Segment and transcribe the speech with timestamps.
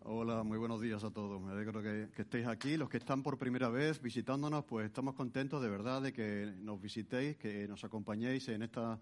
[0.00, 1.40] Hola, muy buenos días a todos.
[1.40, 2.76] Me alegro que, que estéis aquí.
[2.76, 6.80] Los que están por primera vez visitándonos, pues estamos contentos de verdad de que nos
[6.80, 9.00] visitéis, que nos acompañéis en esta,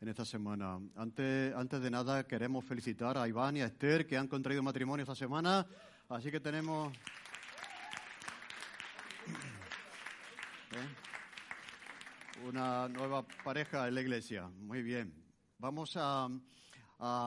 [0.00, 0.78] en esta semana.
[0.94, 5.02] Antes, antes de nada, queremos felicitar a Iván y a Esther que han contraído matrimonio
[5.02, 5.66] esta semana.
[6.08, 6.92] Así que tenemos.
[10.72, 10.88] ¿Eh?
[12.46, 14.46] Una nueva pareja en la iglesia.
[14.48, 15.12] Muy bien.
[15.58, 16.28] Vamos a,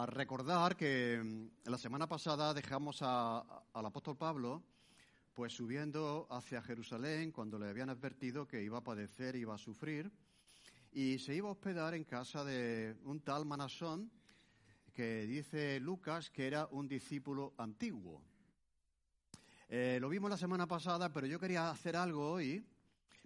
[0.08, 3.40] recordar que mm, la semana pasada dejamos a-
[3.74, 4.64] al apóstol Pablo
[5.34, 10.12] pues subiendo hacia Jerusalén cuando le habían advertido que iba a padecer, iba a sufrir
[10.92, 14.12] y se iba a hospedar en casa de un tal Manasón
[14.94, 18.29] que dice Lucas que era un discípulo antiguo.
[19.72, 22.66] Eh, lo vimos la semana pasada, pero yo quería hacer algo hoy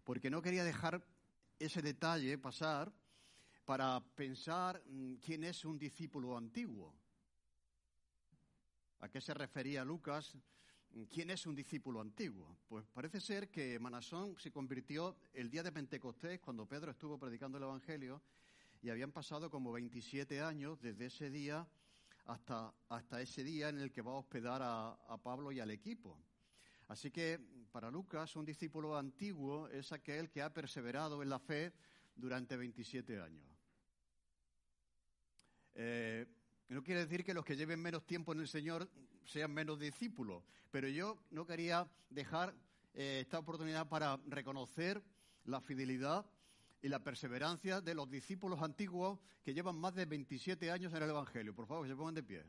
[0.04, 1.02] porque no quería dejar
[1.58, 2.92] ese detalle pasar
[3.64, 6.94] para pensar mm, quién es un discípulo antiguo.
[9.00, 10.36] ¿A qué se refería Lucas?
[10.92, 12.58] Mm, ¿Quién es un discípulo antiguo?
[12.68, 17.58] Pues parece ser que Manasón se convirtió el día de Pentecostés, cuando Pedro estuvo predicando
[17.58, 18.22] el Evangelio,
[18.82, 21.66] y habían pasado como 27 años desde ese día
[22.26, 25.72] hasta, hasta ese día en el que va a hospedar a, a Pablo y al
[25.72, 26.20] equipo.
[26.94, 27.40] Así que
[27.72, 31.74] para Lucas, un discípulo antiguo es aquel que ha perseverado en la fe
[32.16, 33.44] durante 27 años.
[35.74, 36.28] Eh,
[36.70, 38.88] no quiere decir que los que lleven menos tiempo en el Señor
[39.26, 42.54] sean menos discípulos, pero yo no quería dejar
[42.94, 45.02] eh, esta oportunidad para reconocer
[45.46, 46.28] la fidelidad
[46.80, 51.10] y la perseverancia de los discípulos antiguos que llevan más de 27 años en el
[51.10, 51.56] Evangelio.
[51.56, 52.46] Por favor, que se pongan de pie.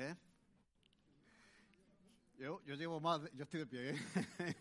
[0.00, 0.16] ¿Eh?
[2.38, 3.90] Yo, yo llevo más, yo estoy de pie.
[3.90, 3.96] ¿eh?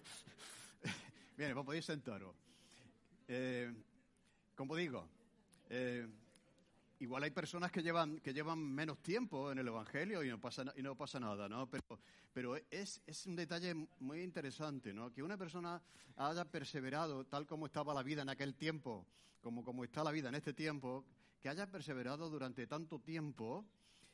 [1.37, 2.35] Bien, pues podéis sentaros.
[3.25, 3.73] Eh,
[4.53, 5.07] como digo,
[5.69, 6.05] eh,
[6.99, 10.65] igual hay personas que llevan, que llevan menos tiempo en el Evangelio y no pasa,
[10.75, 11.69] y no pasa nada, ¿no?
[11.69, 12.01] Pero,
[12.33, 15.13] pero es, es un detalle muy interesante, ¿no?
[15.13, 15.81] Que una persona
[16.17, 19.07] haya perseverado tal como estaba la vida en aquel tiempo,
[19.39, 21.05] como, como está la vida en este tiempo,
[21.39, 23.65] que haya perseverado durante tanto tiempo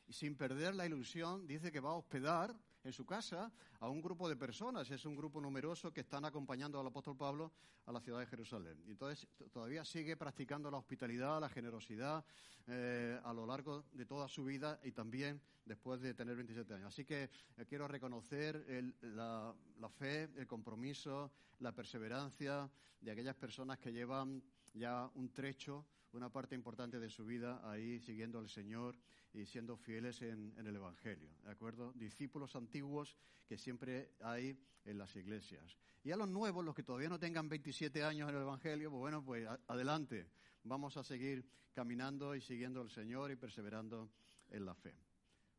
[0.07, 4.01] y sin perder la ilusión, dice que va a hospedar en su casa a un
[4.01, 4.89] grupo de personas.
[4.91, 7.51] Es un grupo numeroso que están acompañando al apóstol Pablo
[7.87, 8.81] a la ciudad de Jerusalén.
[8.85, 12.23] Y entonces todavía sigue practicando la hospitalidad, la generosidad
[12.67, 16.87] eh, a lo largo de toda su vida y también después de tener 27 años.
[16.87, 17.23] Así que
[17.57, 22.69] eh, quiero reconocer el- la, la fe, el compromiso, la perseverancia
[23.01, 24.43] de aquellas personas que llevan
[24.73, 28.97] ya un trecho, una parte importante de su vida ahí siguiendo al Señor
[29.33, 31.91] y siendo fieles en, el Evangelio, ¿de acuerdo?
[31.93, 35.77] Discípulos antiguos que siempre hay en las iglesias.
[36.03, 38.99] Y a los nuevos, los que todavía no tengan 27 años en el Evangelio, pues
[38.99, 40.29] bueno, pues adelante,
[40.63, 44.09] vamos a seguir caminando y siguiendo al Señor y perseverando
[44.49, 44.95] en la fe,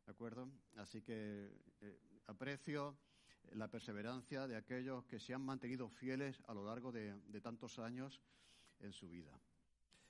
[0.06, 0.48] ¿de acuerdo?
[0.76, 1.50] Así que
[1.80, 2.96] eh, aprecio
[3.52, 8.20] la perseverancia de aquellos que se han mantenido fieles a lo largo de tantos años
[8.80, 9.38] en su vida.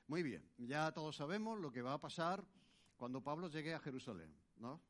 [0.08, 2.44] Muy bien, ya todos sabemos lo que va a pasar
[2.96, 4.80] cuando Pablo llegue a Jerusalén, ¿no?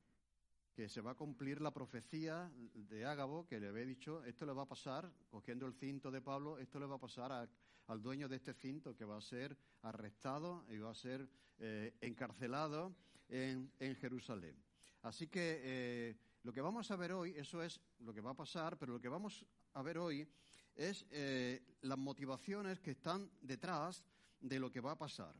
[0.74, 4.52] Que se va a cumplir la profecía de Ágabo que le había dicho, esto le
[4.52, 7.48] va a pasar, cogiendo el cinto de Pablo, esto le va a pasar a-
[7.86, 11.26] al dueño de este cinto que va a ser arrestado y va a ser
[11.58, 12.94] eh, encarcelado
[13.28, 14.62] en, en Jerusalén.
[15.02, 18.36] Así que eh, lo que vamos a ver hoy, eso es lo que va a
[18.36, 20.28] pasar, pero lo que vamos a ver hoy
[20.74, 24.04] es eh, las motivaciones que están detrás
[24.40, 25.34] de lo que va a pasar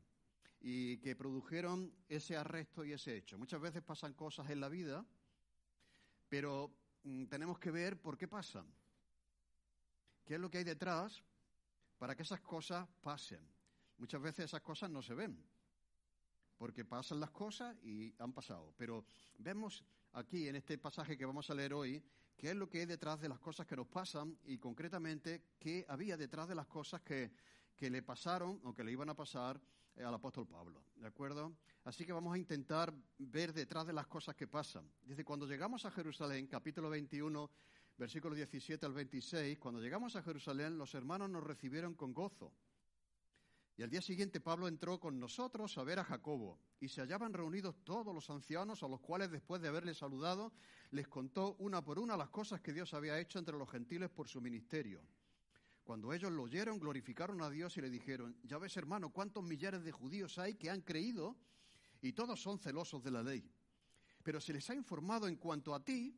[0.60, 3.38] y que produjeron ese arresto y ese hecho.
[3.38, 5.06] Muchas veces pasan cosas en la vida,
[6.28, 8.66] pero mm, tenemos que ver por qué pasan.
[10.25, 11.22] ¿Qué es lo que hay detrás
[11.98, 13.40] para que esas cosas pasen?
[13.98, 15.40] Muchas veces esas cosas no se ven,
[16.58, 18.75] porque pasan las cosas y han pasado.
[18.76, 19.04] Pero
[19.38, 22.02] vemos aquí en este pasaje que vamos a leer hoy
[22.37, 25.87] qué es lo que hay detrás de las cosas que nos pasan y concretamente qué
[25.88, 27.31] había detrás de las cosas que,
[27.76, 29.61] que le pasaron o que le iban a pasar
[29.94, 31.56] eh, al apóstol Pablo, ¿de acuerdo?
[31.84, 34.90] Así que vamos a intentar ver detrás de las cosas que pasan.
[35.02, 37.50] Desde cuando llegamos a Jerusalén, capítulo 21,
[37.96, 42.52] versículo 17 al 26, cuando llegamos a Jerusalén, los hermanos nos recibieron con gozo.
[43.78, 47.34] Y al día siguiente Pablo entró con nosotros a ver a Jacobo, y se hallaban
[47.34, 50.52] reunidos todos los ancianos, a los cuales después de haberles saludado,
[50.90, 54.28] les contó una por una las cosas que Dios había hecho entre los gentiles por
[54.28, 55.02] su ministerio.
[55.87, 59.85] Cuando ellos lo oyeron, glorificaron a Dios y le dijeron, ya ves hermano, cuántos millares
[59.85, 61.37] de judíos hay que han creído
[62.03, 63.49] y todos son celosos de la ley.
[64.25, 66.12] Pero se les ha informado en cuanto a ti,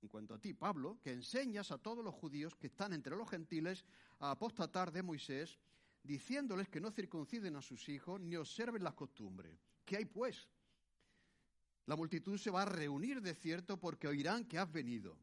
[0.00, 3.28] en cuanto a ti, Pablo, que enseñas a todos los judíos que están entre los
[3.28, 3.84] gentiles
[4.20, 5.58] a apostatar de Moisés,
[6.04, 9.58] diciéndoles que no circunciden a sus hijos ni observen las costumbres.
[9.84, 10.48] ¿Qué hay pues?
[11.86, 15.18] La multitud se va a reunir de cierto porque oirán que has venido.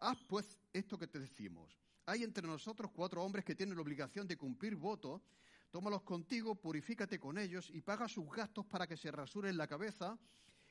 [0.00, 1.83] Haz pues esto que te decimos.
[2.06, 5.22] Hay entre nosotros cuatro hombres que tienen la obligación de cumplir voto
[5.74, 10.16] Tómalos contigo, purifícate con ellos y paga sus gastos para que se rasuren la cabeza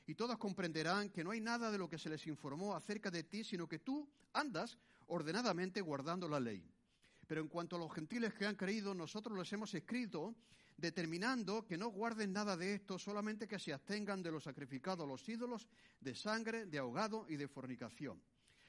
[0.06, 3.22] y todos comprenderán que no hay nada de lo que se les informó acerca de
[3.22, 4.78] ti, sino que tú andas
[5.08, 6.66] ordenadamente guardando la ley.
[7.26, 10.34] Pero en cuanto a los gentiles que han creído, nosotros les hemos escrito
[10.74, 15.06] determinando que no guarden nada de esto, solamente que se abstengan de los sacrificados a
[15.06, 15.68] los ídolos,
[16.00, 18.22] de sangre, de ahogado y de fornicación.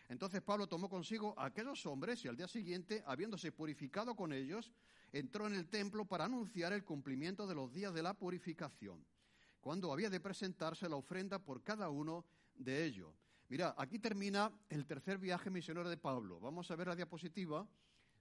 [0.08, 4.72] Entonces Pablo tomó consigo a aquellos hombres y al día siguiente, habiéndose purificado con ellos,
[5.12, 9.06] entró en el templo para anunciar el cumplimiento de los días de la purificación,
[9.62, 12.26] cuando había de presentarse la ofrenda por cada uno
[12.56, 13.14] de ellos.
[13.48, 16.40] Mira, aquí termina el tercer viaje misionero de Pablo.
[16.40, 17.68] Vamos a ver la diapositiva,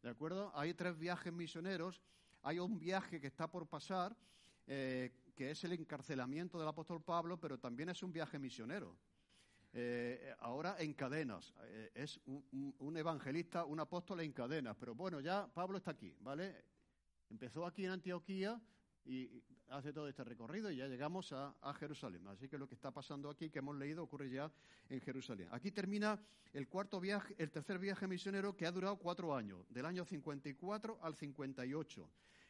[0.03, 0.53] ¿de acuerdo?
[0.55, 2.03] Hay tres viajes misioneros.
[2.43, 4.15] Hay un viaje que está por pasar,
[4.67, 8.99] eh, que es el encarcelamiento del apóstol Pablo, pero también es un viaje misionero.
[9.77, 11.53] Eh, ahora en cadenas.
[11.65, 14.77] Eh, es un, un, evangelista, un apóstol en cadenas.
[14.79, 16.65] Pero bueno, ya Pablo está aquí, ¿vale?
[17.29, 18.61] Empezó aquí en Antioquía
[19.05, 22.27] y hace todo este recorrido y ya llegamos a, Jerusalén.
[22.29, 24.51] Así que lo que está pasando aquí, que hemos leído, ocurre ya
[24.89, 25.49] en Jerusalén.
[25.51, 26.21] Aquí termina
[26.53, 30.99] el cuarto viaje, el tercer viaje misionero que ha durado cuatro años, del año 54
[31.03, 32.09] al 58.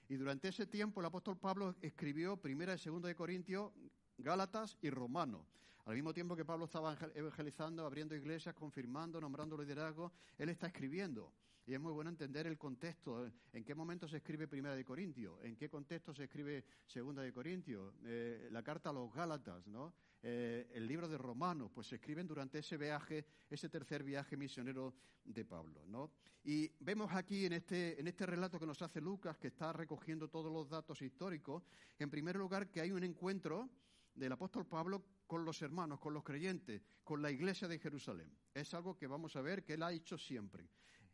[0.09, 3.73] Y durante ese tiempo el apóstol Pablo escribió Primera y Segunda de Corintios,
[4.19, 5.47] Gálatas y Romanos.
[5.87, 11.35] Al mismo tiempo que Pablo estaba evangelizando, abriendo iglesias, confirmando, nombrando liderazgo, él está escribiendo.
[11.67, 15.39] Y es muy bueno entender el contexto, en qué momento se escribe Primera de Corintios,
[15.43, 19.95] en qué contexto se escribe Segunda de Corintios, eh, la carta a los Gálatas, ¿no?
[20.23, 24.95] Eh, el libro de Romanos, pues se escriben durante ese viaje, ese tercer viaje misionero
[25.23, 26.11] de Pablo, ¿no?
[26.45, 30.29] Y vemos aquí en este, en este relato que nos hace Lucas, que está recogiendo
[30.29, 31.63] todos los datos históricos,
[31.99, 33.71] en primer lugar que hay un encuentro
[34.15, 38.31] del apóstol Pablo con los hermanos, con los creyentes, con la iglesia de Jerusalén.
[38.53, 40.69] Es algo que vamos a ver que él ha hecho siempre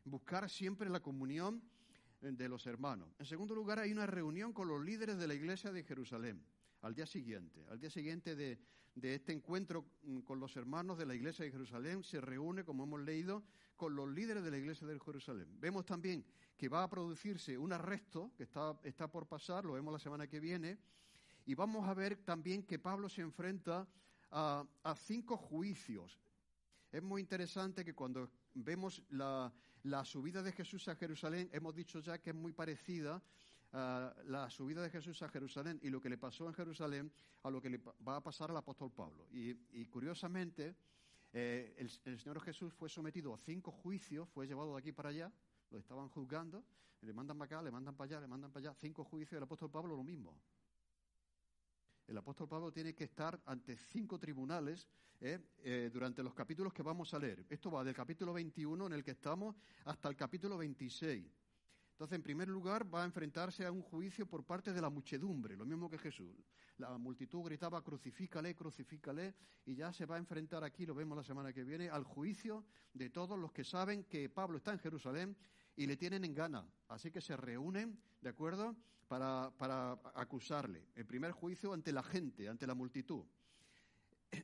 [0.05, 1.63] buscar siempre la comunión
[2.21, 3.09] eh, de los hermanos.
[3.19, 6.43] En segundo lugar, hay una reunión con los líderes de la iglesia de Jerusalén,
[6.83, 7.65] al día siguiente.
[7.69, 8.59] Al día siguiente de,
[9.03, 13.01] este encuentro mm, con los hermanos de la iglesia de Jerusalén, se reúne, como hemos
[13.01, 13.45] leído,
[13.77, 15.49] con los líderes de la iglesia de Jerusalén.
[15.59, 16.25] Vemos también
[16.57, 20.27] que va a producirse un arresto que está, está por pasar, lo vemos la semana
[20.27, 20.79] que viene,
[21.47, 23.87] y vamos a ver también que Pablo se enfrenta
[24.31, 26.19] a, cinco juicios.
[26.93, 29.53] Es muy interesante que cuando vemos la,
[30.05, 33.23] subida de Jesús a Jerusalén, hemos dicho ya que es muy parecida
[33.73, 37.13] a la subida de Jesús a Jerusalén y lo que le pasó en Jerusalén
[37.45, 39.29] a lo que le va a pasar al apóstol Pablo.
[39.31, 40.75] Y, curiosamente,
[41.33, 45.33] eh, el, Señor Jesús fue sometido a cinco juicios, fue llevado de aquí para allá,
[45.71, 46.65] lo estaban juzgando,
[47.03, 49.45] le mandan para acá, le mandan para allá, le mandan para allá, cinco juicios, el
[49.45, 50.37] apóstol Pablo lo mismo.
[52.11, 54.89] El apóstol Pablo tiene que estar ante cinco tribunales
[55.21, 55.39] ¿eh?
[55.59, 57.47] Eh, durante los capítulos que vamos a leer.
[57.49, 61.25] Esto va del capítulo 21 en el que estamos hasta el capítulo 26.
[61.93, 65.57] Entonces, en primer lugar, va a enfrentarse a un juicio por parte de la muchedumbre,
[65.57, 66.35] lo mismo que Jesús.
[66.79, 71.23] La multitud gritaba, crucifícale, crucifícale, y ya se va a enfrentar aquí, lo vemos la
[71.23, 75.37] semana que viene, al juicio de todos los que saben que Pablo está en Jerusalén
[75.77, 76.69] y le tienen en gana.
[76.89, 78.75] Así que se reúnen, ¿de acuerdo?,
[79.11, 80.87] para, acusarle.
[80.95, 83.25] El primer juicio ante la gente, ante la multitud.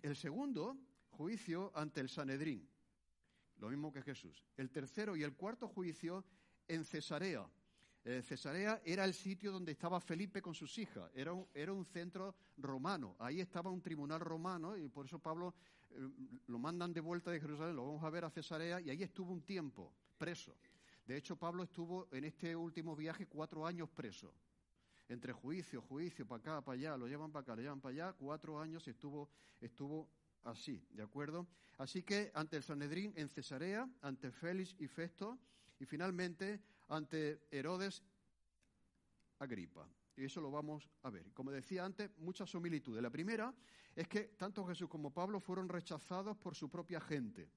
[0.02, 0.76] El segundo,
[1.10, 2.68] juicio ante el Sanedrín,
[3.58, 4.44] lo mismo que Jesús.
[4.56, 6.24] El tercero y el cuarto juicio
[6.66, 7.48] en Cesarea.
[8.04, 11.84] Eh, Cesarea era el sitio donde estaba Felipe con sus hijas, era un, era un
[11.84, 15.54] centro romano, ahí estaba un tribunal romano y por eso Pablo
[15.90, 16.08] eh,
[16.48, 19.32] lo mandan de vuelta de Jerusalén, lo vamos a ver a Cesarea y ahí estuvo
[19.32, 20.56] un tiempo preso.
[21.04, 24.34] De hecho, Pablo estuvo en este último viaje cuatro años preso
[25.08, 28.12] entre juicio, juicio, para acá, para allá, lo llevan para acá, lo llevan para allá,
[28.12, 29.28] cuatro años estuvo,
[29.60, 30.08] estuvo
[30.44, 31.46] así, ¿de acuerdo?
[31.78, 35.38] Así que ante el Sanedrín en Cesarea, ante Félix y Festo,
[35.78, 38.02] y finalmente ante Herodes
[39.38, 39.86] Agripa.
[40.16, 41.30] y eso lo vamos a ver.
[41.34, 43.02] Como decía antes, muchas similitudes.
[43.02, 43.54] La primera
[43.94, 47.50] es que tanto Jesús como Pablo fueron rechazados por su propia gente.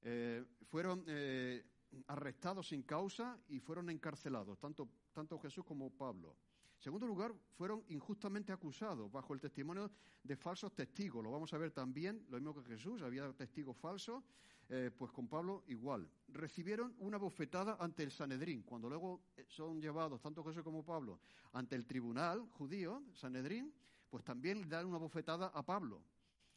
[0.00, 1.62] Eh, fueron eh,
[2.06, 6.36] arrestados sin causa y fueron encarcelados, tanto, tanto Jesús como Pablo.
[6.76, 9.90] En segundo lugar, fueron injustamente acusados bajo el testimonio
[10.24, 11.22] de falsos testigos.
[11.22, 14.24] Lo vamos a ver también, lo mismo que Jesús, había testigos falsos,
[14.68, 16.10] eh, pues con Pablo igual.
[16.28, 18.62] Recibieron una bofetada ante el Sanedrín.
[18.62, 21.20] Cuando luego eh, son llevados, tanto Jesús como Pablo,
[21.52, 23.72] ante el tribunal judío, Sanedrín,
[24.10, 26.02] pues también dan una bofetada a Pablo,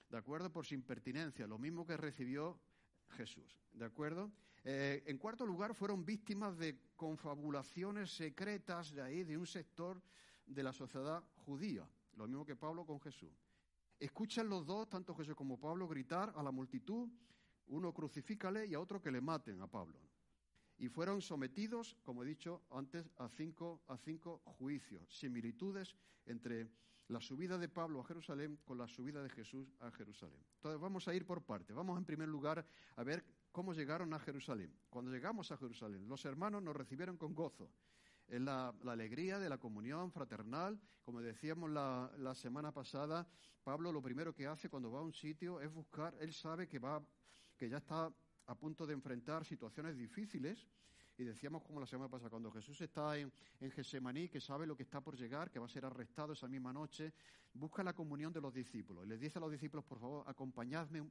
[0.09, 0.51] ¿de acuerdo?
[0.51, 2.59] Por su impertinencia, lo mismo que recibió
[3.09, 4.31] Jesús, ¿de acuerdo?
[4.67, 10.01] Eh, en cuarto lugar, fueron víctimas de confabulaciones secretas de ahí, de un sector
[10.43, 13.31] de la sociedad judía, lo mismo que Pablo con Jesús.
[13.99, 17.07] Escuchan los dos, tanto Jesús como Pablo, gritar a la multitud,
[17.67, 19.99] uno crucifícale y a otro que le maten a Pablo.
[20.79, 25.95] Y fueron sometidos, como he dicho antes, a cinco, a cinco juicios, similitudes
[26.25, 26.71] entre
[27.07, 30.43] la subida de Pablo a Jerusalén con la subida de Jesús a Jerusalén.
[30.55, 31.75] Entonces vamos a ir por partes.
[31.75, 33.23] Vamos en primer lugar a ver
[33.55, 34.69] cómo llegaron a Jerusalén.
[34.89, 37.71] Cuando llegamos a Jerusalén, los hermanos nos recibieron con gozo.
[38.27, 40.77] Es la, alegría de la comunión fraternal.
[41.05, 43.25] Como decíamos la, la, semana pasada,
[43.63, 46.79] Pablo lo primero que hace cuando va a un sitio es buscar, él sabe que,
[46.79, 47.01] va,
[47.55, 48.13] que ya está
[48.47, 50.67] a punto de enfrentar situaciones difíciles
[51.17, 53.31] y decíamos como la semana pasada, cuando Jesús está en,
[53.61, 56.49] en Gesemaní, que sabe lo que está por llegar, que va a ser arrestado esa
[56.49, 57.13] misma noche,
[57.53, 59.05] busca la comunión de los discípulos.
[59.05, 61.09] Y les dice a los discípulos, por favor, acompañadme,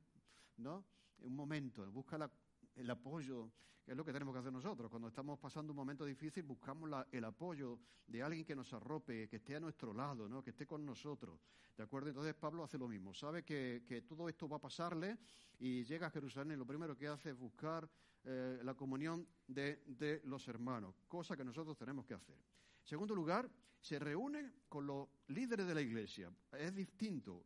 [0.58, 0.84] ¿no?
[1.24, 2.30] Un momento, busca
[2.76, 3.50] el apoyo,
[3.84, 4.90] que es lo que tenemos que hacer nosotros.
[4.90, 9.36] Cuando estamos pasando un momento difícil, buscamos el apoyo de alguien que nos arrope, que
[9.36, 10.42] esté a nuestro lado, ¿no?
[10.42, 11.40] que esté con nosotros.
[11.76, 12.08] ¿De acuerdo?
[12.08, 13.12] Entonces Pablo hace lo mismo.
[13.12, 15.18] Sabe que, que todo esto va a pasarle
[15.58, 17.88] y llega a Jerusalén y lo primero que hace es buscar
[18.26, 22.38] eh, la comunión de, los hermanos, cosa que nosotros tenemos que hacer.
[22.84, 23.50] Segundo lugar,
[23.80, 26.32] se reúne con los líderes de la iglesia.
[26.52, 27.44] Es distinto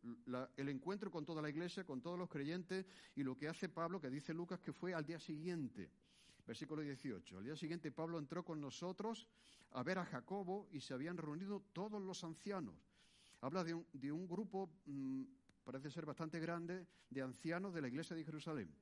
[0.55, 3.99] el encuentro con toda la iglesia, con todos los creyentes, y lo que hace Pablo,
[3.99, 5.89] que dice Lucas que fue al día siguiente.
[6.45, 7.37] Versículo 18.
[7.37, 9.27] Al día siguiente Pablo entró con nosotros
[9.71, 12.75] a ver a Jacobo y se habían reunido todos los ancianos.
[13.41, 15.23] Habla de un, grupo, mm,
[15.63, 18.73] parece ser bastante grande, de ancianos de la iglesia de Jerusalén.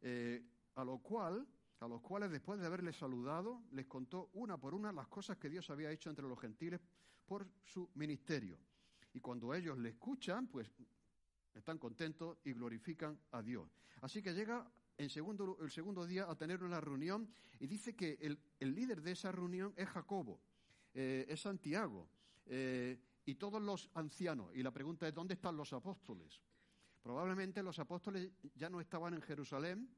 [0.00, 0.42] Eh,
[0.74, 1.46] a lo cual,
[1.82, 5.50] a los cuales después de haberles saludado, les contó una por una las cosas que
[5.50, 6.80] Dios había hecho entre los gentiles
[7.26, 8.56] por su ministerio.
[9.12, 10.70] Y cuando ellos le escuchan, pues
[11.52, 13.68] están contentos y glorifican a Dios.
[14.00, 18.16] Así que llega en segundo, el segundo día a tener una reunión y dice que
[18.20, 20.40] el, líder de esa reunión es Jacobo,
[20.94, 22.08] eh, es Santiago
[22.46, 24.54] eh, y todos los ancianos.
[24.54, 26.40] Y la pregunta es, ¿dónde están los apóstoles?
[27.02, 29.88] Probablemente los apóstoles ya no estaban en Jerusalén,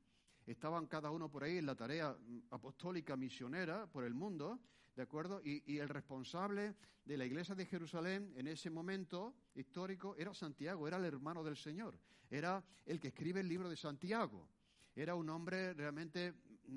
[0.46, 2.16] estaban cada uno por ahí en la tarea
[2.50, 4.60] apostólica misionera por el mundo,
[4.94, 5.40] ¿de acuerdo?
[5.42, 6.74] Y, el responsable
[7.04, 11.56] de la iglesia de Jerusalén en ese momento histórico era Santiago, era el hermano del
[11.56, 11.98] Señor,
[12.30, 14.48] era el que escribe el libro de Santiago.
[14.94, 16.34] Era un hombre realmente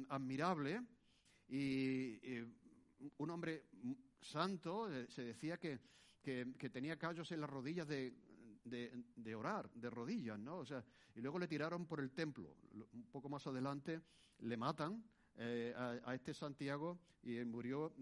[0.09, 0.81] admirable
[1.47, 2.39] y,
[3.17, 3.65] un hombre
[4.19, 5.79] santo, eh, se decía que,
[6.24, 8.13] que tenía callos en las rodillas de,
[8.69, 10.57] de, orar, de rodillas, ¿no?
[10.57, 10.83] O sea,
[11.15, 12.55] y luego le tiraron por el templo.
[12.93, 14.01] Un poco más adelante
[14.39, 15.03] le matan
[15.36, 17.93] eh, a, este Santiago y murió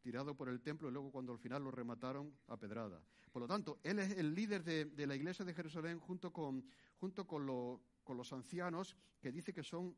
[0.00, 3.00] tirado por el templo y luego cuando al final lo remataron a pedrada.
[3.32, 6.64] Por lo tanto, él es el líder de, la iglesia de Jerusalén junto con,
[6.98, 9.96] junto con, con los ancianos que dice que son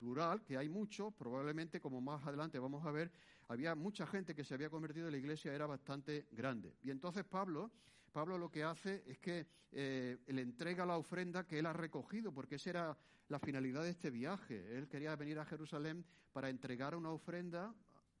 [0.00, 3.12] plural, que hay muchos, probablemente como más adelante vamos a ver,
[3.48, 6.74] había mucha gente que se había convertido en la iglesia, era bastante grande.
[6.82, 7.70] Y entonces Pablo
[8.12, 12.32] Pablo lo que hace es que eh, le entrega la ofrenda que él ha recogido,
[12.32, 12.98] porque esa era
[13.28, 14.76] la finalidad de este viaje.
[14.76, 17.74] Él quería venir a Jerusalén para entregar una ofrenda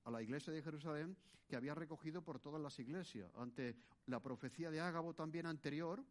[0.04, 1.16] a la iglesia de Jerusalén
[1.48, 6.04] que había recogido por todas las iglesias, ante la profecía de Ágabo también anterior,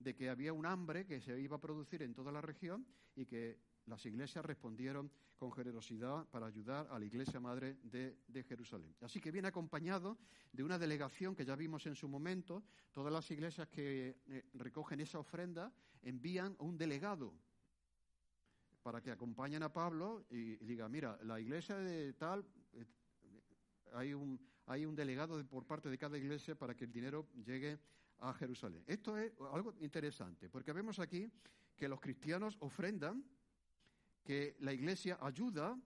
[0.00, 3.26] de que había un hambre que se iba a producir en toda la región y
[3.26, 8.94] que las iglesias respondieron con generosidad para ayudar a la iglesia madre de, Jerusalén.
[9.00, 10.18] Así que viene acompañado
[10.52, 12.62] de una delegación que ya vimos en su momento.
[12.92, 15.72] Todas las iglesias que eh, recogen esa ofrenda
[16.02, 17.34] envían un delegado
[18.82, 22.86] para que acompañen a Pablo y, diga, mira, la iglesia de tal, eh,
[23.92, 27.78] hay un, hay un delegado por parte de cada iglesia para que el dinero llegue
[28.18, 28.84] a Jerusalén.
[28.86, 31.30] Esto es algo interesante, porque vemos aquí
[31.76, 33.24] que los cristianos ofrendan
[34.22, 35.78] que la iglesia ayuda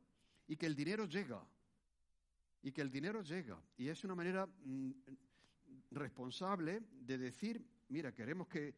[0.46, 1.42] y que el dinero llega.
[2.62, 3.62] Y que el dinero llega.
[3.76, 4.90] Y es una manera mm,
[5.90, 8.74] responsable de decir, mira, queremos que,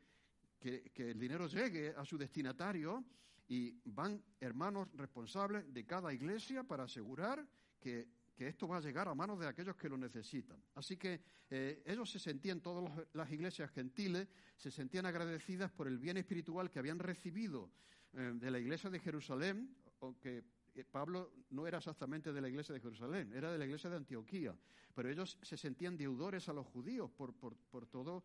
[0.60, 3.04] que, el dinero llegue a su destinatario
[3.48, 7.46] y van hermanos responsables de cada iglesia para asegurar
[7.80, 10.60] que, que esto va a llegar a manos de aquellos que lo necesitan.
[10.74, 15.98] Así que eh, ellos se sentían, todas las iglesias gentiles, se sentían agradecidas por el
[15.98, 17.70] bien espiritual que habían recibido
[18.16, 20.42] de la iglesia de Jerusalén, aunque
[20.74, 23.96] eh, Pablo no era exactamente de la iglesia de Jerusalén, era de la iglesia de
[23.96, 24.56] Antioquía,
[24.94, 28.24] pero ellos se sentían deudores a los judíos por, por, todo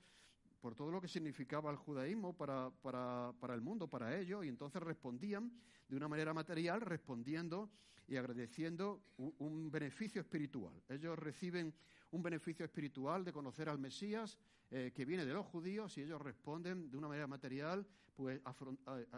[0.61, 4.47] por todo lo que significaba el judaísmo para, para, para, el mundo, para ellos, y
[4.47, 5.51] entonces respondían
[5.89, 7.71] de una manera material, respondiendo
[8.07, 10.73] y agradeciendo un, beneficio espiritual.
[10.87, 11.73] Ellos reciben
[12.11, 14.37] un beneficio espiritual de conocer al Mesías
[14.69, 18.39] eh, que viene de los judíos y ellos responden de una manera material, pues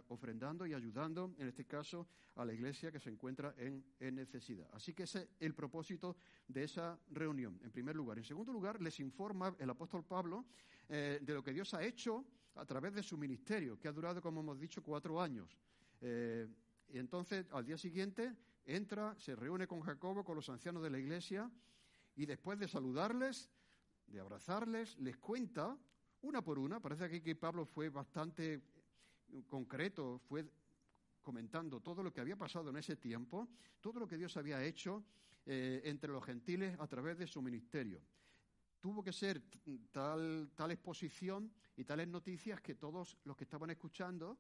[0.08, 3.84] ofrendando y ayudando, en este caso, a la iglesia que se encuentra en,
[4.16, 4.68] necesidad.
[4.74, 6.16] Así que ese es el propósito
[6.48, 8.18] de esa reunión, en primer lugar.
[8.18, 10.46] En segundo lugar, les informa el apóstol Pablo
[10.90, 14.22] eh, de lo que Dios ha hecho a través de su ministerio, que ha durado,
[14.22, 15.58] como hemos dicho, cuatro años.
[16.02, 16.48] Eh,
[16.90, 18.36] y entonces, al día siguiente,
[18.66, 21.52] entra, se reúne con Jacobo, con los ancianos de la iglesia,
[22.16, 23.50] y después de saludarles,
[24.08, 25.78] de abrazarles, les cuenta,
[26.22, 28.62] una por una, parece aquí que Pablo fue bastante
[29.48, 30.46] concreto, fue
[31.22, 33.50] comentando todo lo que había pasado en ese tiempo,
[33.82, 35.04] todo lo que Dios había hecho
[35.46, 38.02] eh, entre los gentiles a través de su ministerio.
[38.80, 39.42] Tuvo que ser
[39.92, 44.38] tal, tal exposición y tales noticias que todos los que estaban escuchando,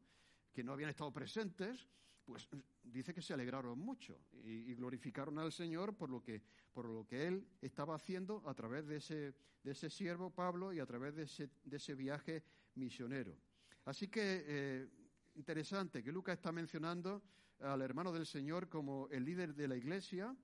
[0.53, 1.87] que no habían estado presentes,
[2.25, 2.47] pues
[2.83, 6.41] dice que se alegraron mucho y, glorificaron al Señor por lo que
[6.73, 10.79] por lo que él estaba haciendo a través de ese de ese siervo Pablo y
[10.79, 12.43] a través de ese, de ese viaje
[12.75, 13.37] misionero.
[13.85, 14.89] Así que eh,
[15.35, 17.21] interesante que Lucas está mencionando
[17.59, 20.35] al hermano del Señor como el líder de la iglesia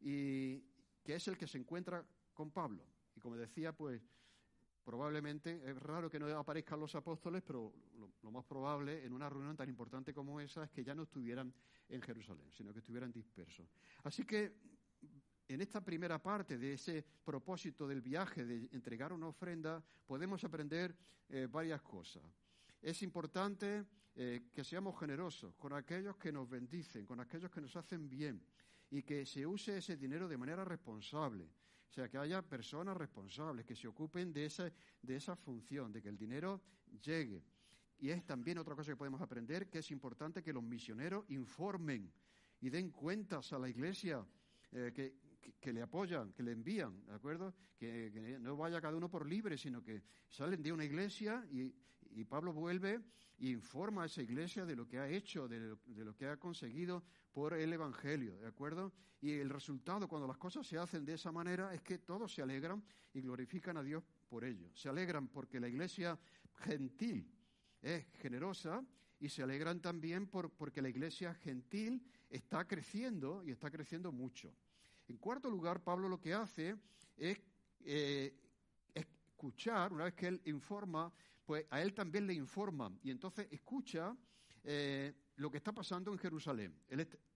[0.00, 0.60] y
[1.02, 2.84] que es el que se encuentra con Pablo.
[3.16, 4.00] Y como decía, pues
[4.88, 7.70] probablemente, es raro que no aparezcan los apóstoles, pero
[8.22, 11.52] lo, más probable en una reunión tan importante como esa es que ya no estuvieran
[11.90, 13.68] en Jerusalén, sino que estuvieran dispersos.
[14.04, 14.54] Así que
[15.46, 20.96] en esta primera parte de ese propósito del viaje de entregar una ofrenda, podemos aprender
[21.28, 22.22] eh, varias cosas.
[22.80, 27.76] Es importante eh, que seamos generosos con aquellos que nos bendicen, con aquellos que nos
[27.76, 28.42] hacen bien,
[28.88, 31.46] y que se use ese dinero de manera responsable
[31.88, 34.70] o sea, que haya personas responsables que se ocupen de esa,
[35.02, 36.60] de esa función, de que el dinero
[37.02, 37.42] llegue.
[37.98, 42.12] Y es también otra cosa que podemos aprender, que es importante que los misioneros informen
[42.60, 44.24] y den cuentas a la iglesia
[44.72, 45.14] eh, que,
[45.58, 47.54] que, le apoyan, que le envían, ¿de acuerdo?
[47.78, 51.74] Que, no vaya cada uno por libre, sino que salen de una iglesia y,
[52.10, 53.00] y Pablo vuelve
[53.38, 57.04] e informa a esa iglesia de lo que ha hecho, de lo, que ha conseguido
[57.38, 58.92] por el Evangelio, ¿de acuerdo?
[59.20, 62.42] Y el resultado, cuando las cosas se hacen de esa manera, es que todos se
[62.42, 62.82] alegran
[63.14, 64.68] y glorifican a Dios por ello.
[64.74, 66.18] Se alegran porque la iglesia
[66.56, 67.32] gentil
[67.80, 68.84] es generosa
[69.20, 74.52] y se alegran también por, porque la iglesia gentil está creciendo y está creciendo mucho.
[75.06, 76.74] En cuarto lugar, Pablo lo que hace
[77.16, 77.40] es
[77.84, 78.34] eh,
[78.92, 81.12] escuchar, una vez que él informa,
[81.46, 84.16] pues a él también le informan y entonces escucha
[84.64, 86.74] eh, lo que está pasando en Jerusalén.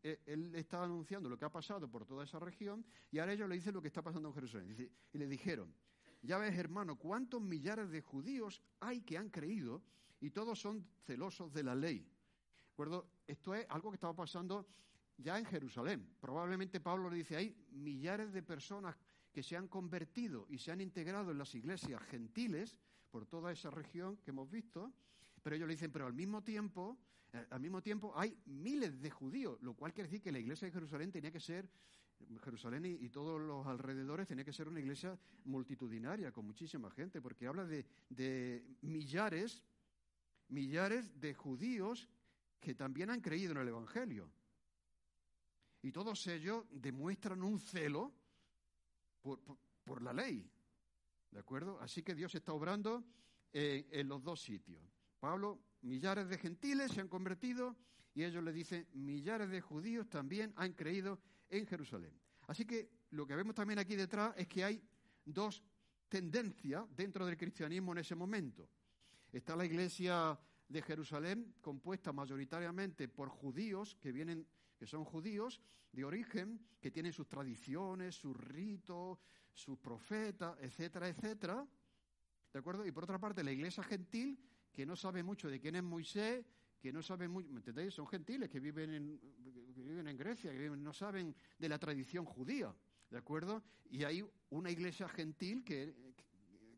[0.02, 3.54] Él, está anunciando lo que ha pasado por toda esa región y ahora ellos le
[3.54, 4.90] dicen lo que está pasando en Jerusalén.
[5.12, 5.74] y le dijeron,
[6.22, 9.82] ya ves hermano, cuántos millares de judíos hay que han creído
[10.20, 12.08] y todos son celosos de la ley.
[12.72, 13.10] ¿Acuerdo?
[13.26, 14.66] Esto es algo que estaba pasando
[15.18, 16.16] ya en Jerusalén.
[16.20, 18.96] Probablemente Pablo le dice, hay millares de personas
[19.32, 22.78] que se han convertido y se han integrado en las iglesias gentiles
[23.10, 24.92] por toda esa región que hemos visto,
[25.42, 26.98] pero ellos le dicen, pero al mismo tiempo,
[27.33, 30.66] eh, al mismo tiempo hay miles de judíos, lo cual quiere decir que la iglesia
[30.66, 31.68] de Jerusalén tenía que ser,
[32.44, 37.48] Jerusalén y, todos los alrededores tenía que ser una iglesia multitudinaria, con muchísima gente, porque
[37.48, 39.64] habla de, millares,
[40.48, 42.09] millares de judíos
[42.61, 44.31] que también han creído en el Evangelio.
[45.83, 48.12] Y todos ellos demuestran un celo
[49.85, 50.48] por la ley,
[51.33, 51.81] ¿De acuerdo?
[51.81, 53.02] Así que Dios está obrando
[53.52, 54.91] en los dos sitios.
[55.22, 57.76] Pablo, millares de gentiles se han convertido
[58.12, 62.12] y ellos le dicen, millares de judíos también han creído en Jerusalén.
[62.48, 64.82] Así que lo que vemos también aquí detrás es que hay
[65.24, 65.62] dos
[66.08, 68.68] tendencias dentro del cristianismo en ese momento.
[69.30, 74.44] Está la iglesia de Jerusalén, compuesta mayoritariamente por judíos que vienen,
[74.76, 75.61] que son judíos
[75.92, 79.20] de origen, que tienen sus tradiciones, sus ritos,
[79.52, 81.64] sus profetas, etcétera, etcétera.
[82.52, 82.85] ¿De acuerdo?
[82.85, 84.37] Y por otra parte, la iglesia gentil,
[84.72, 86.44] que no sabe mucho de quién es Moisés,
[86.80, 87.94] que no sabe mucho, ¿me entendéis?
[87.94, 89.20] Son gentiles que viven en,
[89.76, 92.74] viven en Grecia, que no saben de la tradición judía,
[93.11, 93.62] ¿de acuerdo?
[93.90, 95.94] Y hay una iglesia gentil que,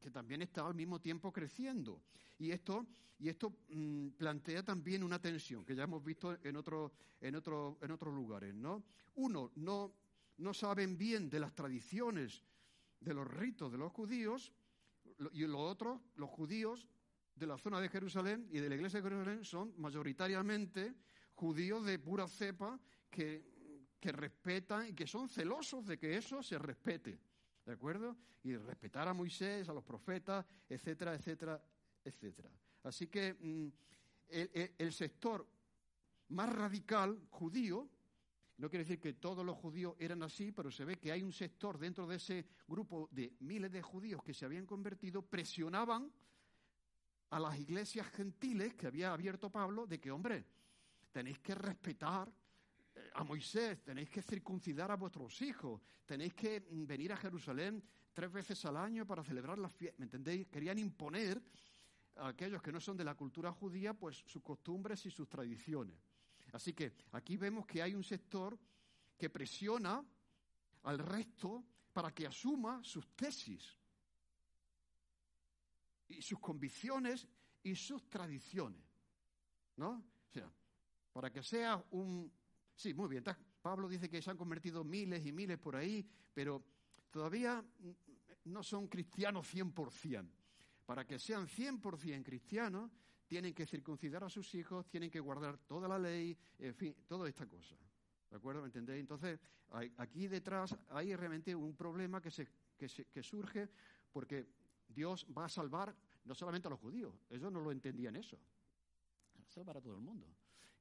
[0.01, 2.03] que, también está al mismo tiempo creciendo.
[2.39, 2.87] Y esto,
[3.19, 7.79] y esto mm, plantea también una tensión que ya hemos visto en, otro, en, otro,
[7.81, 8.85] en otros lugares, ¿no?
[9.15, 9.95] Uno, no
[10.39, 12.43] no saben bien de las tradiciones,
[13.01, 14.53] de los ritos de los judíos,
[15.33, 16.89] y los otros, los judíos
[17.35, 20.95] de la zona de Jerusalén y de la iglesia de Jerusalén son mayoritariamente
[21.35, 22.79] judíos de pura cepa
[23.11, 27.19] que, que respetan y que son celosos de que eso se respete.
[27.65, 28.17] ¿De acuerdo?
[28.43, 31.63] Y respetar a Moisés, a los profetas, etcétera, etcétera,
[32.05, 32.51] etcétera.
[32.83, 33.69] Así que mm,
[34.29, 35.47] el, sector
[36.29, 37.89] más radical judío,
[38.59, 41.33] no quiere decir que todos los judíos eran así, pero se ve que hay un
[41.33, 46.13] sector dentro de ese grupo de miles de judíos que se habían convertido, presionaban
[47.31, 50.45] a las iglesias gentiles que había abierto Pablo de que, hombre,
[51.11, 52.29] tenéis que respetar
[52.95, 57.83] eh, a Moisés, tenéis que circuncidar a vuestros hijos, tenéis que mm, venir a Jerusalén
[58.13, 59.99] tres veces al año para celebrar las fiestas.
[59.99, 60.47] ¿Me entendéis?
[60.49, 61.43] Querían imponer
[62.17, 65.97] a aquellos que no son de la cultura judía, pues sus costumbres y sus tradiciones.
[66.53, 68.57] Así que aquí vemos que hay un sector
[69.19, 70.05] que presiona
[70.85, 73.77] al resto para que asuma sus tesis
[76.09, 77.27] y sus convicciones
[77.63, 78.83] y sus tradiciones.
[79.77, 79.91] ¿No?
[79.91, 80.51] O sea,
[81.13, 82.31] para que sea un...
[82.75, 83.25] Sí, muy bien.
[83.63, 86.65] Pablo dice que se han convertido miles y miles por ahí, pero
[87.11, 87.65] todavía
[88.45, 90.29] no son cristianos 100%.
[90.87, 92.91] Para que sean 100% cristianos,
[93.27, 97.29] tienen que circuncidar a sus hijos, tienen que guardar toda la ley, en fin, toda
[97.29, 97.77] esta cosa.
[98.31, 98.61] ¿De acuerdo?
[98.63, 99.01] ¿Me entendéis?
[99.01, 99.39] Entonces,
[99.97, 103.69] aquí detrás hay realmente un problema que, se, que, surge
[104.13, 104.47] porque
[104.89, 105.95] Dios va a salvar
[106.25, 108.39] no solamente a los judíos, ellos no lo entendían eso.
[109.49, 110.27] Salvar a todo el mundo.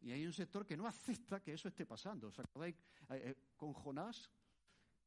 [0.02, 2.28] Y hay un sector que no acepta que eso esté pasando.
[2.28, 2.76] ¿Os acordáis
[3.10, 4.30] eh, eh, con Jonás?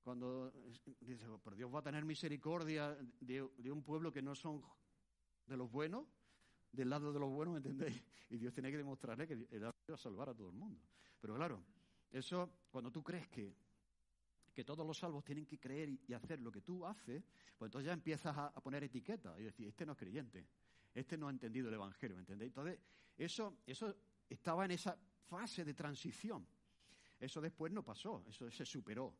[0.02, 0.52] Cuando
[1.00, 4.62] dice, oh, pero Dios va a tener misericordia de, un pueblo que no son
[5.46, 6.06] de los buenos,
[6.70, 8.02] del lado de los buenos, ¿me entendéis?
[8.30, 10.80] Y Dios tiene que demostrarle que va a salvar a todo el mundo.
[11.20, 11.62] Pero claro,
[12.10, 13.54] eso, cuando tú crees que,
[14.56, 17.22] que todos los salvos tienen que creer y, hacer lo que tú haces,
[17.58, 20.46] pues entonces ya empiezas a, poner etiquetas y decir, este no es creyente,
[20.94, 22.48] este no ha entendido el Evangelio, ¿me entendéis?
[22.48, 22.80] Entonces,
[23.18, 23.94] eso, eso
[24.30, 24.96] estaba en esa
[25.28, 26.46] fase de transición.
[27.20, 29.14] Eso después no pasó, eso se superó.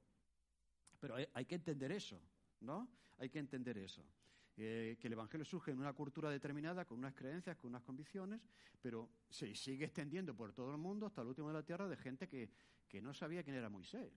[0.99, 2.19] Pero hay que entender eso,
[2.61, 2.89] ¿no?
[3.19, 4.03] Hay que entender eso.
[4.59, 8.41] Eh, que el Evangelio surge en una cultura determinada, con unas creencias, con unas convicciones,
[8.81, 11.97] pero se sigue extendiendo por todo el mundo hasta el último de la tierra de
[11.97, 12.51] gente que,
[13.03, 14.11] no sabía quién era Moisés,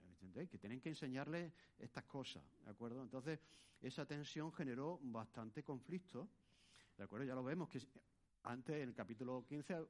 [0.49, 3.03] que tienen que enseñarle estas cosas, ¿de acuerdo?
[3.03, 3.37] Entonces,
[3.81, 6.29] esa tensión generó bastante conflicto,
[6.97, 7.25] ¿de acuerdo?
[7.25, 7.81] Ya lo vemos que
[8.43, 9.85] antes, en el capítulo 15,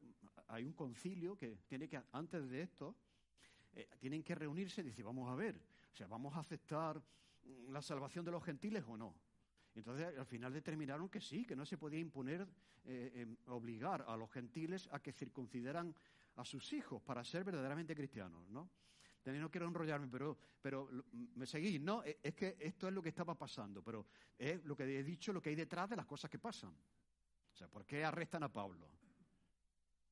[0.47, 2.95] hay un concilio que tiene que, antes de esto,
[3.73, 5.61] eh, tienen que reunirse y decir, vamos a ver,
[5.93, 6.99] o sea, vamos a aceptar
[7.67, 9.13] la salvación de los gentiles o no.
[9.79, 12.45] Entonces, al final determinaron que sí, que no se podía imponer,
[12.83, 15.95] eh, em, obligar a los gentiles a que circuncidaran
[16.35, 18.69] a sus hijos para ser verdaderamente cristianos, ¿no?
[19.25, 20.89] no quiero enrollarme, pero, pero
[21.35, 22.03] me seguís, ¿no?
[22.03, 25.31] E, es que esto es lo que estaba pasando, pero es lo que he dicho,
[25.31, 26.71] lo que hay detrás de las cosas que pasan.
[26.71, 28.89] O sea, ¿por qué arrestan a Pablo?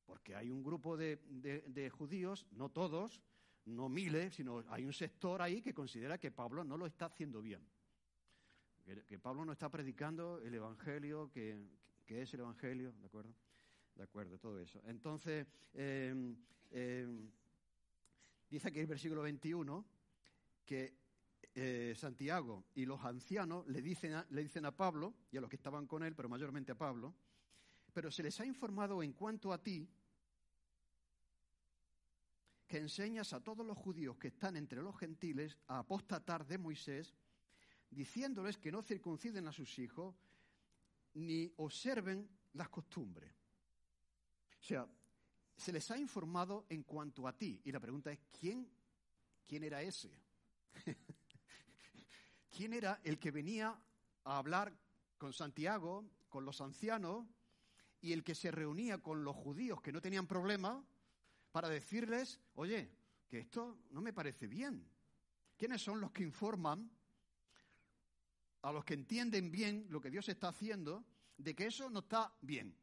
[0.06, 3.20] Porque hay un grupo de, de judíos, no todos,
[3.64, 7.42] no miles, sino hay un sector ahí que considera que Pablo no lo está haciendo
[7.42, 7.66] bien
[9.06, 11.58] que, Pablo no está predicando el Evangelio, que,
[12.06, 13.34] es el Evangelio, ¿de acuerdo?
[13.94, 14.80] De acuerdo, todo eso.
[14.86, 16.36] Entonces, em,
[16.70, 17.30] em,
[18.48, 19.84] dice aquí el versículo 21
[20.64, 20.96] que
[21.54, 25.56] eh, Santiago y los ancianos le dicen, le dicen a Pablo, y a los que
[25.56, 27.14] estaban con él, pero mayormente a Pablo,
[27.92, 29.88] pero se les ha informado en cuanto a ti,
[32.66, 37.14] que enseñas a todos los judíos que están entre los gentiles a apostatar de Moisés
[37.90, 40.14] diciéndoles que no circunciden a sus hijos
[41.14, 43.32] ni observen las costumbres.
[44.60, 44.88] O sea,
[45.56, 47.60] se les ha informado en cuanto a ti.
[47.64, 48.68] Y la pregunta es, ¿quién,
[49.46, 50.10] quién era ese?
[52.50, 53.78] ¿Quién era el que venía
[54.24, 54.72] a hablar
[55.16, 57.26] con Santiago, con los ancianos,
[58.00, 60.84] y el que se reunía con los judíos que no tenían problema
[61.50, 62.90] para decirles, oye,
[63.28, 64.88] que esto no me parece bien?
[65.56, 66.88] ¿Quiénes son los que informan
[68.62, 71.04] a los que entienden bien lo que Dios está haciendo,
[71.36, 72.76] de que eso no está bien.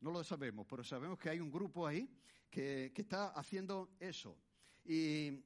[0.00, 2.08] No lo sabemos, pero sabemos que hay un grupo ahí
[2.50, 4.36] que, está haciendo eso.
[4.84, 5.42] Y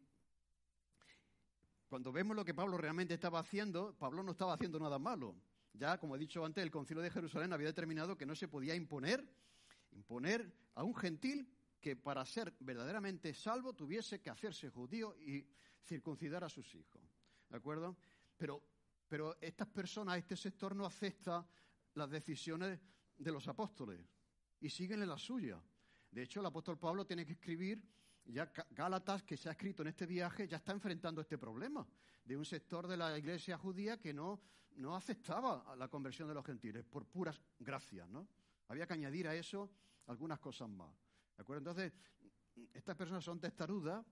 [1.88, 5.36] cuando vemos lo que Pablo realmente estaba haciendo, Pablo no estaba haciendo nada malo.
[5.72, 8.74] Ya, como he dicho antes, el concilio de Jerusalén había determinado que no se podía
[8.74, 9.26] imponer,
[9.92, 11.48] imponer a un gentil
[11.80, 15.46] que para ser verdaderamente salvo tuviese que hacerse judío y
[15.84, 17.02] circuncidar a sus hijos.
[17.48, 17.96] ¿De acuerdo?
[18.36, 18.62] Pero
[19.08, 21.46] pero estas personas, este sector no acepta
[21.94, 22.80] las decisiones
[23.16, 24.00] de los apóstoles
[24.60, 25.62] y siguen en la suya.
[26.10, 27.82] De hecho, el apóstol Pablo tiene que escribir
[28.24, 31.86] ya Gálatas, que se ha escrito en este viaje, ya está enfrentando este problema
[32.24, 34.40] de un sector de la iglesia judía que no,
[34.76, 38.28] no aceptaba la conversión de los gentiles por puras gracias, ¿no?
[38.68, 39.70] Había que añadir a eso
[40.06, 40.92] algunas cosas más.
[41.36, 41.70] ¿De acuerdo?
[41.70, 41.92] Entonces,
[42.72, 44.04] estas personas son testarudas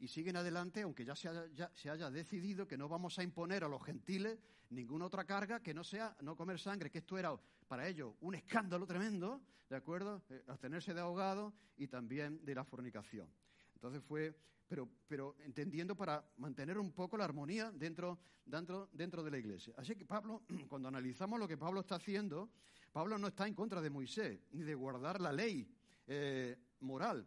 [0.00, 3.62] y siguen adelante, aunque ya se, haya, se haya, decidido que no vamos a imponer
[3.64, 4.38] a los gentiles
[4.70, 8.34] ninguna otra carga que no sea no comer sangre, que esto era para ellos un
[8.34, 10.22] escándalo tremendo, ¿de acuerdo?
[10.30, 13.28] Eh, abstenerse de ahogado y también de la fornicación.
[13.74, 14.34] Entonces fue,
[14.66, 19.74] pero, pero entendiendo para mantener un poco la armonía dentro, dentro, dentro de la iglesia.
[19.76, 22.50] Así que Pablo, cuando analizamos lo que Pablo está haciendo,
[22.90, 25.68] Pablo no está en contra de Moisés, ni de guardar la ley
[26.06, 27.26] eh, moral.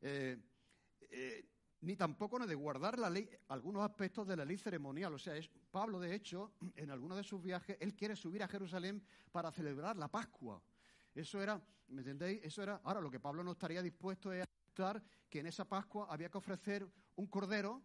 [0.00, 0.38] Eh,
[1.84, 5.14] ni tampoco de guardar la ley, algunos aspectos de la ley ceremonial.
[5.14, 8.48] O sea, es, Pablo, de hecho, en alguno de sus viajes, él quiere subir a
[8.48, 10.62] Jerusalén para celebrar la Pascua.
[11.14, 12.40] Eso era, ¿me entendéis?
[12.42, 12.80] Eso era.
[12.84, 16.30] Ahora, lo que Pablo no estaría dispuesto es a aceptar que en esa Pascua había
[16.30, 17.82] que ofrecer un cordero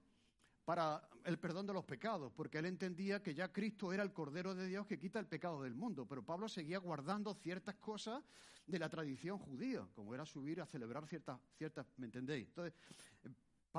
[0.66, 4.54] para el perdón de los pecados, porque él entendía que ya Cristo era el Cordero
[4.54, 6.06] de Dios que quita el pecado del mundo.
[6.06, 8.24] Pero Pablo seguía guardando ciertas cosas
[8.68, 12.48] de la tradición judía, como era subir a celebrar ciertas, ciertas ¿me entendéis?
[12.50, 12.74] Entonces,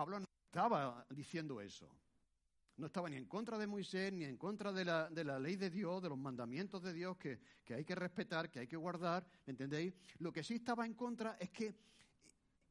[0.00, 1.86] Pablo no estaba diciendo eso.
[2.78, 5.56] No estaba ni en contra de Moisés, ni en contra de la, de la ley
[5.56, 9.26] de Dios, de los mandamientos de Dios que, hay que respetar, que hay que guardar,
[9.44, 9.92] ¿me entendéis?
[10.20, 11.74] Lo que sí estaba en contra es que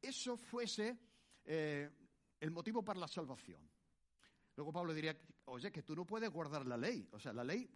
[0.01, 0.97] eso fuese
[1.45, 1.87] eh,
[2.39, 3.61] el motivo para la salvación.
[4.55, 5.15] Luego Pablo diría,
[5.45, 7.07] oye, que tú no puedes guardar la ley.
[7.11, 7.69] O sea, la ley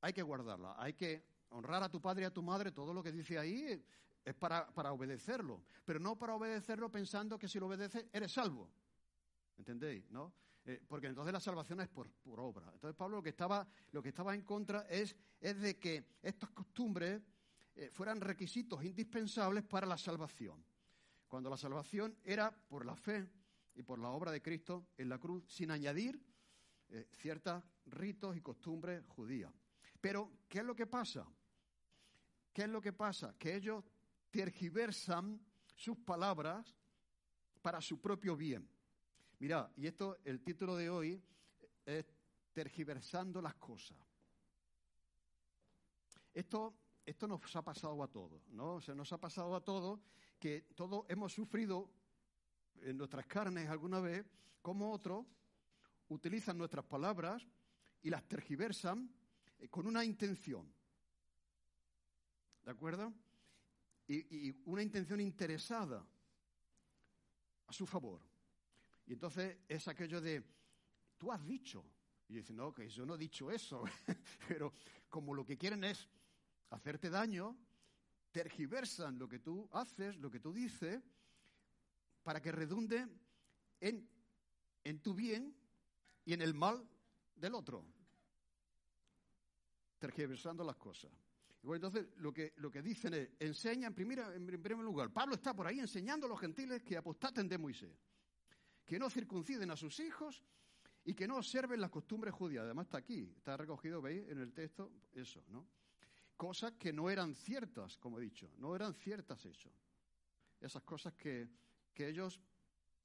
[0.00, 3.02] hay que guardarla, hay que honrar a tu padre y a tu madre, todo lo
[3.02, 3.84] que dice ahí
[4.24, 8.70] es para, obedecerlo, pero no para obedecerlo pensando que si lo obedeces eres salvo.
[9.56, 10.08] ¿Entendéis?
[10.10, 10.32] ¿No?
[10.64, 12.70] Eh, porque entonces la salvación es por, obra.
[12.72, 16.50] Entonces Pablo lo que estaba, lo que estaba en contra es, es de que estas
[16.50, 17.20] costumbres
[17.74, 20.64] eh, fueran requisitos indispensables para la salvación.
[21.26, 23.28] Cuando la salvación era por la fe
[23.74, 26.22] y por la obra de Cristo en la cruz, sin añadir
[26.90, 29.52] eh, ciertos ritos y costumbres judías.
[30.00, 31.26] Pero, ¿qué es lo que pasa?
[32.52, 33.34] ¿Qué es lo que pasa?
[33.38, 33.82] Que ellos
[34.32, 35.38] tergiversan
[35.76, 36.74] sus palabras
[37.60, 38.68] para su propio bien.
[39.38, 41.22] Mira, y esto, el título de hoy
[41.86, 42.06] es
[42.52, 43.96] Tergiversando las cosas.
[46.34, 48.80] Esto, esto nos ha pasado a todos, ¿no?
[48.80, 50.00] Se nos ha pasado a todos
[50.38, 51.90] que todos hemos sufrido
[52.80, 54.26] en nuestras carnes alguna vez
[54.60, 55.26] como otros
[56.08, 57.46] utilizan nuestras palabras
[58.02, 59.10] y las tergiversan
[59.58, 60.72] eh, con una intención.
[62.64, 63.12] ¿De acuerdo?
[64.14, 66.04] Y, una intención interesada
[67.66, 68.20] a su favor.
[69.06, 70.42] Y entonces es aquello de,
[71.18, 71.84] tú has dicho.
[72.28, 73.84] Y dice, no, que yo no he dicho eso.
[74.48, 74.72] Pero
[75.08, 76.08] como lo que quieren es
[76.70, 77.56] hacerte daño,
[78.30, 81.02] tergiversan lo que tú haces, lo que tú dices,
[82.22, 83.06] para que redunde
[83.80, 84.08] en,
[84.84, 85.54] en tu bien
[86.24, 86.88] y en el mal
[87.36, 87.84] del otro.
[89.98, 91.10] Tergiversando las cosas
[91.70, 95.66] entonces, lo que, lo que dicen es, enseña en, en primer lugar, Pablo está por
[95.66, 97.96] ahí enseñando a los gentiles que apostaten de Moisés,
[98.84, 100.42] que no circunciden a sus hijos
[101.04, 102.64] y que no observen las costumbres judías.
[102.64, 105.66] Además está aquí, está recogido, veis, en el texto, eso, ¿no?
[106.36, 109.70] Cosas que no eran ciertas, como he dicho, no eran ciertas eso.
[110.60, 111.48] Esas cosas que,
[111.94, 112.40] que ellos,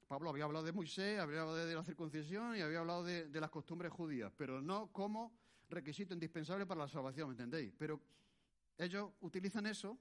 [0.08, 3.40] Pablo había hablado de Moisés, había hablado de, la circuncisión y había hablado de, de
[3.40, 5.38] las costumbres judías, pero no como
[5.70, 7.74] requisito indispensable para la salvación, ¿me entendéis?
[7.78, 8.02] Pero
[8.78, 9.98] ellos utilizan eso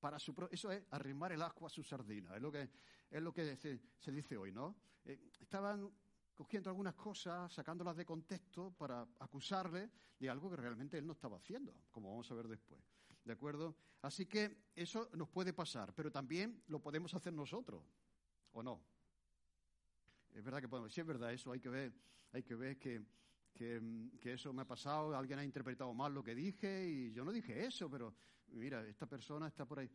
[0.00, 2.68] para su eso es arrimar el asco a su sardina, es lo que
[3.10, 4.76] es lo que se, dice hoy, ¿no?
[5.04, 5.90] Eh, estaban
[6.34, 11.36] cogiendo algunas cosas, sacándolas de contexto para acusarle de algo que realmente él no estaba
[11.36, 12.80] haciendo, como vamos a ver después.
[13.24, 13.76] ¿De acuerdo?
[14.02, 17.82] Así que eso nos puede pasar, pero también lo podemos hacer nosotros,
[18.52, 18.80] ¿o no?
[20.34, 21.94] Es verdad que podemos, si es verdad eso, hay que ver,
[22.32, 23.02] hay que ver que
[23.58, 27.24] Mm, que, eso me ha pasado, alguien ha interpretado mal lo que dije y yo
[27.24, 28.14] no dije eso, pero
[28.48, 29.90] mira, esta persona está por ahí.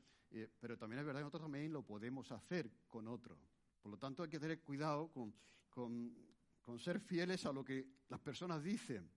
[0.60, 3.38] pero también es verdad que nosotros también lo podemos hacer con otro.
[3.82, 5.34] Por lo tanto, hay que tener cuidado con,
[5.70, 9.10] con ser fieles a lo que las personas dicen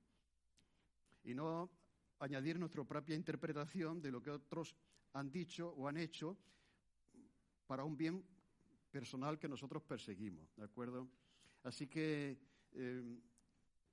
[1.23, 1.71] y no
[2.19, 4.75] añadir nuestra propia interpretación de lo que otros
[5.13, 6.37] han dicho o han hecho
[7.67, 8.25] para un bien
[8.91, 11.09] personal que nosotros perseguimos, ¿de acuerdo?
[11.63, 12.39] Así que
[12.73, 13.21] eh,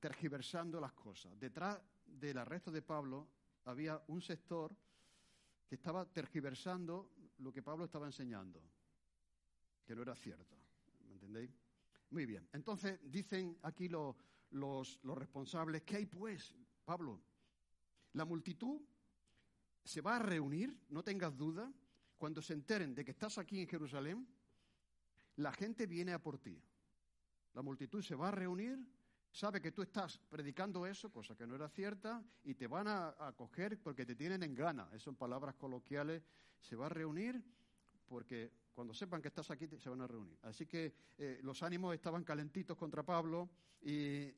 [0.02, 1.40] tergiversando las cosas.
[1.40, 3.30] Detrás del arresto de Pablo
[3.66, 4.76] había un sector
[5.70, 8.62] que estaba tergiversando lo que Pablo estaba enseñando,
[9.86, 10.58] que no era cierto.
[11.08, 11.52] ¿Me entendéis?
[12.10, 12.50] Muy bien.
[12.52, 14.18] Entonces dicen aquí los,
[14.52, 17.22] los responsables, ¿qué hay pues, Pablo?
[18.14, 18.82] La multitud
[19.84, 21.72] se va a reunir, no tengas duda,
[22.18, 24.28] cuando se enteren de que estás aquí en Jerusalén,
[25.38, 26.62] la gente viene a por ti.
[27.54, 28.80] La multitud se va a reunir,
[29.32, 33.16] sabe que tú estás predicando eso, cosa que no era cierta, y te van a,
[33.20, 34.90] acoger porque te tienen en gana.
[34.94, 36.24] Eso en palabras coloquiales.
[36.60, 37.42] Se va a reunir
[38.08, 40.38] porque cuando sepan que estás aquí se van a reunir.
[40.44, 43.50] Así que eh, los ánimos estaban calentitos contra Pablo
[43.82, 44.32] y,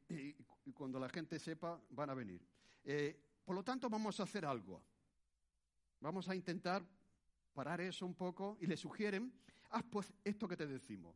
[0.74, 2.42] cuando la gente sepa van a venir.
[2.84, 4.82] Eh, por lo tanto, vamos a hacer algo.
[6.00, 6.86] Vamos a intentar
[7.54, 9.34] parar eso un poco y le sugieren,
[9.70, 11.16] haz pues esto que te decimos.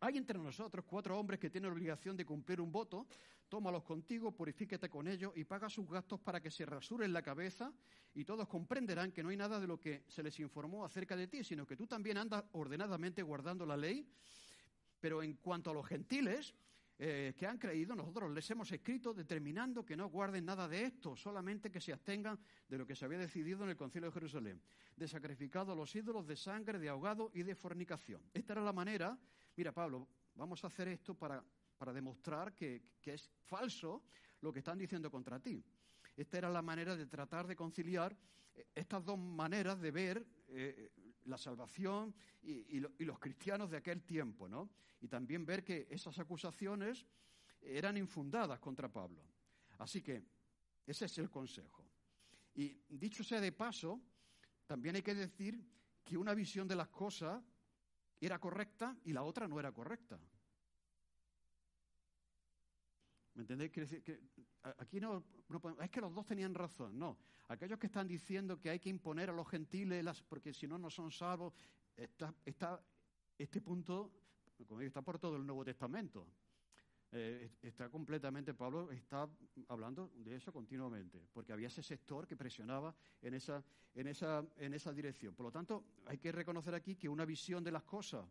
[0.00, 3.06] Hay entre nosotros cuatro hombres que tienen obligación de cumplir un voto,
[3.48, 7.72] tómalos contigo, purifíquete con ellos y paga sus gastos para que se rasuren la cabeza
[8.14, 11.28] y todos comprenderán que no hay nada de lo que se les informó acerca de
[11.28, 14.06] ti, sino que tú también andas ordenadamente guardando la ley.
[15.00, 16.54] Pero en cuanto a los gentiles,
[16.98, 21.14] eh, que han creído, nosotros les hemos escrito determinando que no guarden nada de esto,
[21.14, 24.62] solamente que se abstengan de lo que se había decidido en el Concilio de Jerusalén,
[24.96, 28.22] de sacrificado a los ídolos, de sangre, de ahogado y de fornicación.
[28.32, 29.18] Esta era la manera,
[29.56, 31.42] mira Pablo, vamos a hacer esto para,
[31.92, 34.04] demostrar que, es falso
[34.40, 35.64] lo que están diciendo contra ti.
[36.16, 38.16] Esta era la manera de tratar de conciliar
[38.54, 40.90] eh, estas dos maneras de ver eh,
[41.24, 44.70] la salvación y, los cristianos de aquel tiempo, ¿no?
[45.00, 47.06] Y también ver que esas acusaciones
[47.60, 49.22] eran infundadas contra Pablo.
[49.78, 50.22] Así que
[50.86, 51.84] ese es el consejo.
[52.54, 54.00] Y dicho sea de paso,
[54.66, 55.60] también hay que decir
[56.04, 57.42] que una visión de las cosas
[58.20, 60.18] era correcta y la otra no era correcta.
[63.34, 63.70] ¿Me entendéis?
[64.78, 65.22] aquí no,
[65.80, 67.18] es que los dos tenían razón, no.
[67.48, 70.88] Aquellos que están diciendo que hay que imponer a los gentiles, porque si no, no
[70.88, 71.52] son salvos,
[71.94, 72.82] está, está,
[73.36, 74.10] este punto,
[74.66, 76.26] como digo, está por todo el Nuevo Testamento.
[77.18, 79.26] Eh, está completamente, Pablo está
[79.68, 84.74] hablando de eso continuamente, porque había ese sector que presionaba en esa, en esa, en
[84.74, 85.34] esa dirección.
[85.34, 88.26] Por lo tanto, hay que reconocer aquí que una visión de las cosas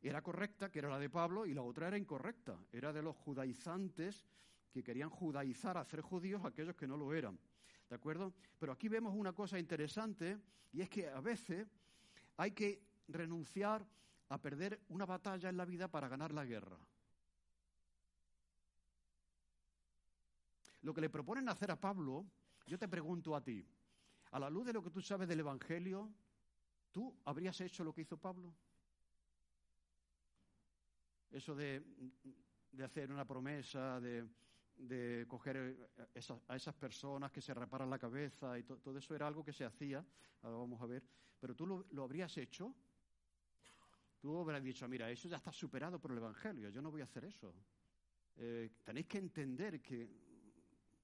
[0.00, 3.16] era correcta, que era la de Pablo, y la otra era incorrecta, era de los
[3.16, 4.24] judaizantes
[4.70, 7.36] que querían judaizar, hacer judíos a aquellos que no lo eran.
[7.88, 8.32] ¿De acuerdo?
[8.56, 10.38] Pero aquí vemos una cosa interesante,
[10.72, 11.66] y es que a veces
[12.36, 13.84] hay que renunciar
[14.28, 16.78] a perder una batalla en la vida para ganar la guerra.
[20.82, 22.26] Lo que le proponen hacer a Pablo,
[22.66, 23.64] yo te pregunto a ti,
[24.30, 26.12] a la luz de lo que tú sabes del Evangelio,
[26.90, 28.54] ¿tú habrías hecho lo que hizo Pablo?
[31.32, 31.82] eso de,
[32.84, 38.62] hacer una promesa, de, coger eh, a esas personas que se reparan la cabeza y
[38.64, 40.04] todo eso era algo que se hacía,
[40.42, 41.02] ahora vamos a ver,
[41.40, 42.74] pero tú lo, habrías hecho,
[44.20, 47.04] tú habrías dicho, mira, eso ya está superado por el Evangelio, yo no voy a
[47.04, 47.54] hacer eso.
[48.36, 50.31] Eh, tenéis que entender que,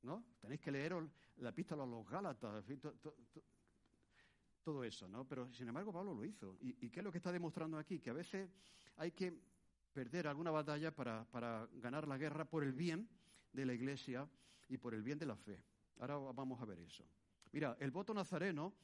[0.02, 0.24] ¿no?
[0.40, 0.94] Tenéis que leer
[1.38, 2.64] la epístola a los Gálatas,
[4.62, 5.26] todo eso, ¿no?
[5.26, 6.56] Pero sin embargo Pablo lo hizo.
[6.60, 8.00] ¿Y, ¿Y qué es lo que está demostrando aquí?
[8.00, 8.50] Que a veces
[8.96, 9.40] hay que
[9.98, 13.08] perder alguna batalla para, ganar la guerra por el bien
[13.52, 14.28] de la Iglesia
[14.68, 15.60] y por el bien de la fe.
[15.98, 17.04] Ahora vamos a ver eso.
[17.50, 18.74] Mira, el voto nazareno,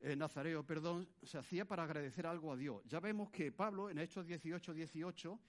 [0.00, 2.82] eh, nazareo, perdón, se hacía para agradecer algo a Dios.
[2.84, 5.40] Ya vemos que Pablo, en Hechos 18, 18,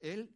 [0.00, 0.30] él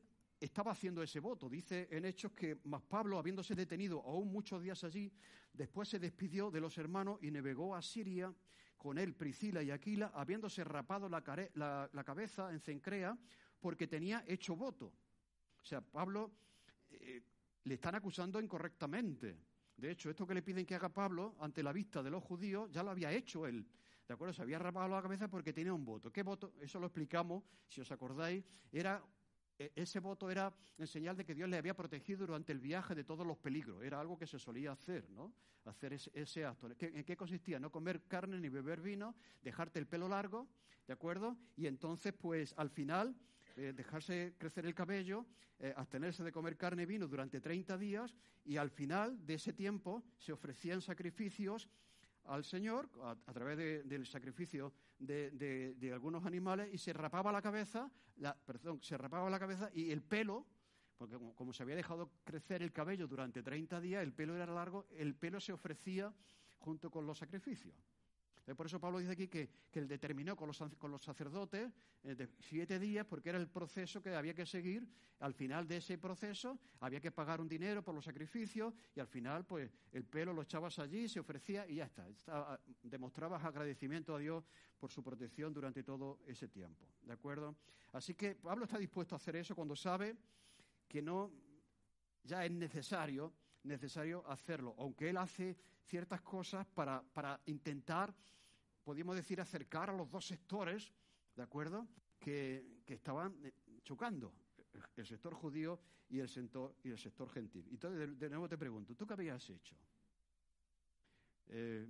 [0.45, 1.49] estaba haciendo ese voto.
[1.49, 5.13] Dice en Hechos que más Pablo, habiéndose detenido aún muchos días allí,
[5.53, 8.33] después se despidió de los hermanos y navegó a Siria
[8.77, 11.23] con él Priscila y Aquila, habiéndose rapado la,
[12.05, 13.17] cabeza en Cencrea,
[13.59, 14.93] porque tenía hecho voto.
[15.63, 16.31] O sea, Pablo
[16.91, 17.23] eh,
[17.65, 19.39] le están acusando incorrectamente.
[19.77, 22.71] De hecho, esto que le piden que haga Pablo ante la vista de los judíos
[22.71, 23.67] ya lo había hecho él.
[24.07, 24.35] ¿De acuerdo?
[24.35, 26.13] Se había rapado la cabeza porque tenía un voto.
[26.13, 26.53] ¿Qué voto?
[26.61, 28.45] Eso lo explicamos, si os acordáis.
[28.71, 29.03] Era
[29.59, 33.05] ese voto era en señal de que Dios le había protegido durante el viaje de
[33.05, 33.83] todos los peligros.
[33.83, 35.33] Era algo que se solía hacer, ¿no?
[35.65, 36.69] Hacer ese, acto.
[36.79, 37.59] ¿En qué consistía?
[37.59, 40.49] No comer carne ni beber vino, dejarte el pelo largo,
[40.87, 41.37] ¿de acuerdo?
[41.57, 43.17] Y entonces, pues, al final
[43.57, 45.27] eh, dejarse crecer el cabello,
[45.61, 48.15] eh, abstenerse de comer carne y vino durante 30 días
[48.45, 51.69] y al final de ese tiempo se ofrecían sacrificios
[52.27, 57.91] al Señor a, través del sacrificio de, algunos animales y se rapaba la cabeza,
[58.45, 60.47] perdón, se rapaba la cabeza y el pelo,
[60.97, 64.47] porque como, como, se había dejado crecer el cabello durante 30 días, el pelo era
[64.47, 66.15] largo, el pelo se ofrecía
[66.59, 67.75] junto con los sacrificios.
[68.53, 71.73] Por eso Pablo dice aquí que, él determinó con los, sacerdotes
[72.03, 74.87] eh, de siete días, porque era el proceso que había que seguir.
[75.21, 79.07] Al final de ese proceso había que pagar un dinero por los sacrificios y al
[79.07, 82.07] final, pues, el pelo lo echabas allí, se ofrecía y ya está.
[82.27, 84.45] Ah, demostrabas agradecimiento a Dios
[84.79, 86.87] por su protección durante todo ese tiempo.
[87.03, 87.57] ¿De acuerdo?
[87.93, 90.17] Así que Pablo está dispuesto a hacer eso cuando sabe
[90.87, 91.33] que no
[92.23, 93.33] ya es necesario,
[93.63, 98.15] necesario hacerlo, aunque él hace ciertas cosas para, para intentar
[98.85, 100.93] podríamos decir, acercar a los dos sectores,
[101.35, 101.89] ¿de acuerdo?
[102.19, 104.33] que, estaban eh, chocando,
[104.97, 105.79] el sector judío
[106.09, 107.67] y el sector, y el sector gentil.
[107.69, 109.77] Y entonces, de, nuevo te pregunto, ¿tú qué habías hecho?
[111.49, 111.87] Eh,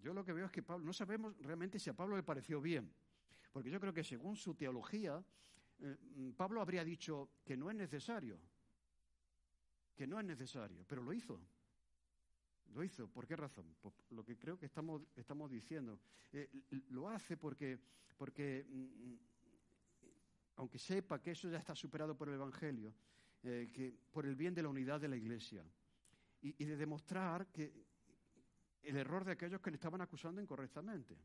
[0.00, 2.60] yo lo que veo es que Pablo, no sabemos realmente si a Pablo le pareció
[2.60, 2.92] bien,
[3.52, 5.24] porque yo creo que según su teología,
[5.80, 8.38] eh, Pablo habría dicho que no es necesario,
[9.96, 11.40] que no es necesario, pero lo hizo.
[12.74, 13.74] Lo hizo, ¿por qué razón?
[14.10, 16.00] Lo que creo que estamos, estamos diciendo.
[16.32, 16.48] Eh,
[16.90, 17.78] lo hace porque,
[18.16, 19.14] porque mm,
[20.56, 22.94] aunque sepa que eso ya está superado por el Evangelio,
[23.42, 25.64] eh, que por el bien de la unidad de la Iglesia,
[26.42, 27.72] y, y de demostrar que
[28.82, 31.16] el error de aquellos que le estaban acusando incorrectamente.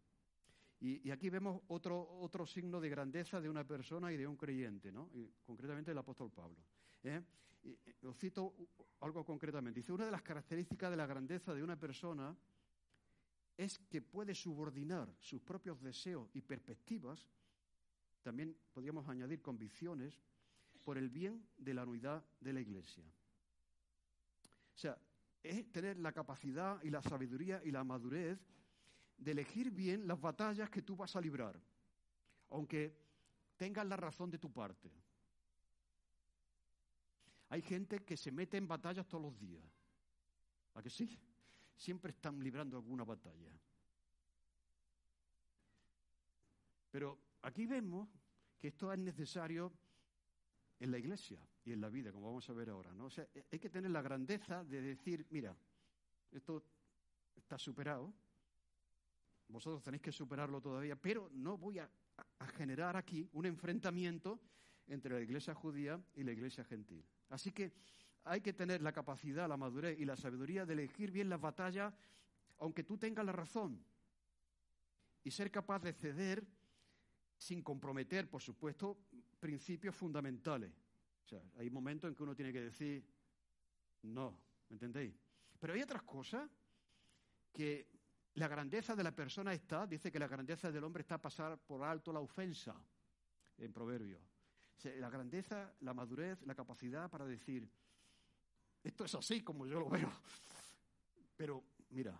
[0.83, 4.91] Y, aquí vemos otro, otro signo de grandeza de una persona y de un creyente,
[4.91, 5.09] ¿no?
[5.45, 6.57] concretamente el apóstol Pablo.
[7.03, 7.21] ¿Eh?
[8.03, 8.55] Os cito
[9.01, 9.79] algo concretamente.
[9.79, 12.35] Dice, una de las características de la grandeza de una persona
[13.55, 17.27] es que puede subordinar sus propios deseos y perspectivas,
[18.21, 20.19] también podríamos añadir convicciones,
[20.83, 23.03] por el bien de la unidad de la Iglesia.
[24.75, 24.97] O sea,
[25.41, 28.39] es tener la capacidad y la sabiduría y la madurez
[29.17, 31.59] de elegir bien las batallas que tú vas a librar,
[32.49, 32.97] aunque
[33.55, 34.91] tengas la razón de tu parte.
[37.53, 39.63] Hay gente que se mete en batallas todos los días.
[40.73, 41.07] ¿A que sí?
[41.75, 43.51] Siempre están librando alguna batalla.
[46.89, 48.09] Pero aquí vemos
[48.59, 49.71] que esto es necesario
[50.79, 52.91] en la iglesia y en la vida, como vamos a ver ahora.
[52.91, 53.05] ¿no?
[53.05, 55.55] O sea, hay que tener la grandeza de decir, mira,
[56.31, 56.63] esto
[57.35, 58.11] está superado,
[59.47, 61.87] vosotros tenéis que superarlo todavía, pero no voy a,
[62.57, 64.39] generar aquí un enfrentamiento
[64.87, 67.05] entre la iglesia judía y la iglesia gentil.
[67.33, 67.73] Así que
[68.25, 71.91] hay que tener la capacidad, la madurez y la sabiduría de elegir bien las batallas,
[72.59, 73.83] aunque tú tengas la razón,
[75.23, 76.45] y ser capaz de ceder
[77.35, 78.99] sin comprometer, por supuesto,
[79.39, 80.71] principios fundamentales.
[81.25, 83.03] O sea, hay momentos en que uno tiene que decir,
[84.03, 84.37] no,
[84.69, 85.15] ¿me entendéis?
[85.59, 86.47] Pero hay otras cosas
[87.51, 87.87] que
[88.35, 91.57] la grandeza de la persona está, dice que la grandeza del hombre está a pasar
[91.57, 92.75] por alto la ofensa,
[93.57, 94.32] en proverbio.
[94.83, 97.69] La grandeza, la madurez, la capacidad para decir,
[98.83, 100.11] esto es así como yo lo veo.
[101.37, 102.19] Pero, mira,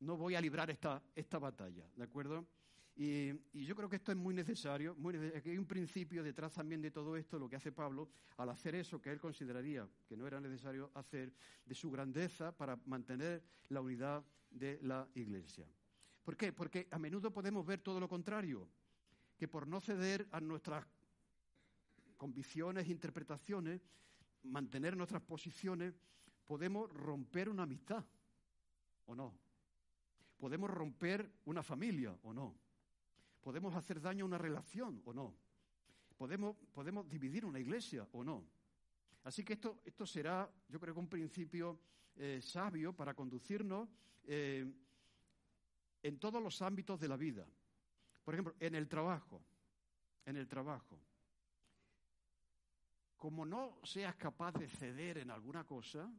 [0.00, 2.46] no voy a librar esta, esta batalla, ¿de acuerdo?
[2.96, 6.80] Y, yo creo que esto es muy necesario, muy necesario, hay un principio detrás también
[6.80, 8.08] de todo esto, lo que hace Pablo,
[8.38, 11.30] al hacer eso que él consideraría que no era necesario hacer,
[11.64, 15.66] de su grandeza para mantener la unidad de la Iglesia.
[16.24, 16.52] ¿Por qué?
[16.52, 18.66] Porque a menudo podemos ver todo lo contrario,
[19.36, 20.86] que por no ceder a nuestras
[22.16, 23.80] convicciones interpretaciones,
[24.42, 25.94] mantener nuestras posiciones,
[26.46, 28.04] podemos romper una amistad,
[29.06, 29.34] ¿o no?
[30.38, 32.66] Podemos romper una familia, ¿o no?
[33.46, 35.32] podemos hacer daño a una relación o no.
[36.16, 38.44] Podemos, podemos dividir una iglesia o no.
[39.22, 41.78] Así que esto, esto será, yo creo que un principio
[42.16, 43.88] eh, sabio para conducirnos
[44.24, 44.68] eh,
[46.02, 47.46] en todos los ámbitos de la vida.
[48.24, 49.40] Por ejemplo, en el trabajo.
[50.24, 50.98] En el trabajo.
[53.16, 56.10] Como no seas capaz de ceder en alguna cosa,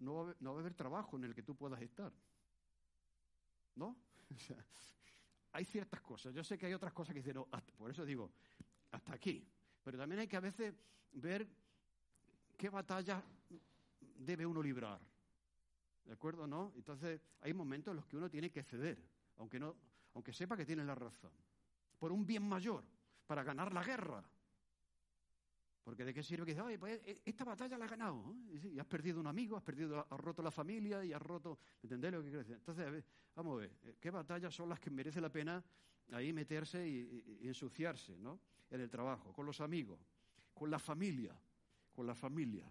[0.00, 2.12] no va a haber trabajo en el que tú puedas estar.
[3.76, 3.96] ¿No?
[5.52, 6.34] hay ciertas cosas.
[6.34, 7.42] Yo sé que hay otras cosas que dicen,
[7.76, 8.30] por eso digo,
[8.90, 9.46] hasta aquí.
[9.82, 10.74] Pero también hay que a veces
[11.12, 11.48] ver
[12.56, 13.22] qué batalla
[14.18, 15.00] debe uno librar.
[16.04, 16.46] ¿De acuerdo?
[16.46, 16.72] ¿No?
[16.76, 18.98] Entonces, hay momentos en los que uno tiene que ceder,
[19.36, 19.76] aunque, no,
[20.14, 21.32] aunque sepa que tiene la razón.
[21.98, 22.84] Por un bien mayor,
[23.26, 24.24] para ganar la guerra.
[25.88, 28.34] Porque de qué sirve que dice, oye, pues e, esta batalla la has ganado.
[28.62, 31.58] Y has perdido un amigo, has perdido, has roto la familia y has roto.
[31.82, 32.54] ¿Entendés lo que quiero?
[32.56, 35.64] Entonces, vamos a ver, eh, ¿qué batallas son las que merece la pena
[36.12, 38.38] ahí meterse y, ensuciarse, ¿no?
[38.68, 39.98] En el trabajo, con los amigos,
[40.52, 41.34] con la familia,
[41.90, 42.70] con la familia.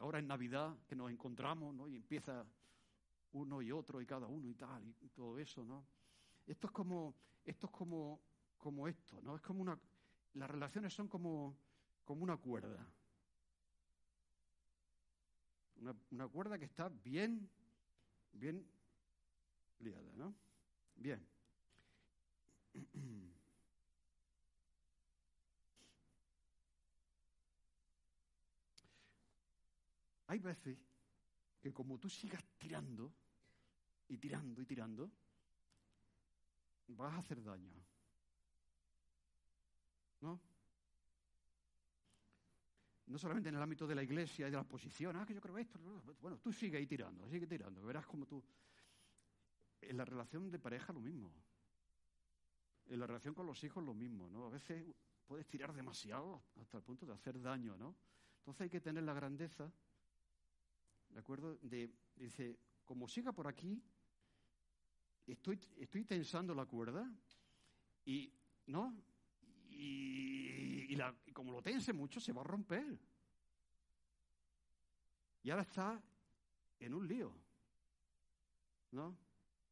[0.00, 1.88] Ahora en Navidad que nos encontramos, ¿no?
[1.88, 2.44] Y empieza
[3.32, 5.86] uno y otro y cada uno y tal y todo eso, ¿no?
[6.46, 7.14] Esto es como,
[7.46, 8.20] esto es como,
[8.58, 9.36] como esto, ¿no?
[9.36, 9.80] Es como una
[10.34, 11.56] las relaciones son como,
[12.04, 12.86] como una cuerda.
[15.76, 17.48] Una, una, cuerda que está bien,
[18.32, 18.66] bien
[19.80, 20.34] liada, ¿no?
[20.96, 21.26] Bien.
[30.26, 30.78] Hay veces
[31.60, 33.12] que como tú sigas tirando
[34.08, 35.10] y tirando y tirando,
[36.88, 37.93] vas a hacer daño.
[40.24, 40.40] ¿No?
[43.06, 45.40] No solamente en el ámbito de la iglesia y de las posiciones, ah, que yo
[45.40, 45.78] creo esto,
[46.20, 48.42] bueno, tú sigue ahí tirando, sigue tirando, verás como tú...
[49.82, 51.30] En la relación de pareja lo mismo.
[52.86, 54.46] En la relación con los hijos lo mismo, ¿no?
[54.46, 54.82] A veces
[55.26, 57.94] puedes tirar demasiado hasta el punto de hacer daño, ¿no?
[58.38, 59.70] Entonces hay que tener la grandeza,
[61.10, 61.58] ¿de acuerdo?
[61.60, 63.82] De, dice, como siga por aquí,
[65.26, 67.10] estoy, estoy tensando la cuerda
[68.06, 68.32] y,
[68.66, 68.96] ¿no?
[69.76, 70.96] Y,
[71.32, 72.98] como lo tense mucho, se va a romper.
[75.42, 76.02] Y ahora está
[76.78, 77.32] en un lío,
[78.92, 79.16] ¿no?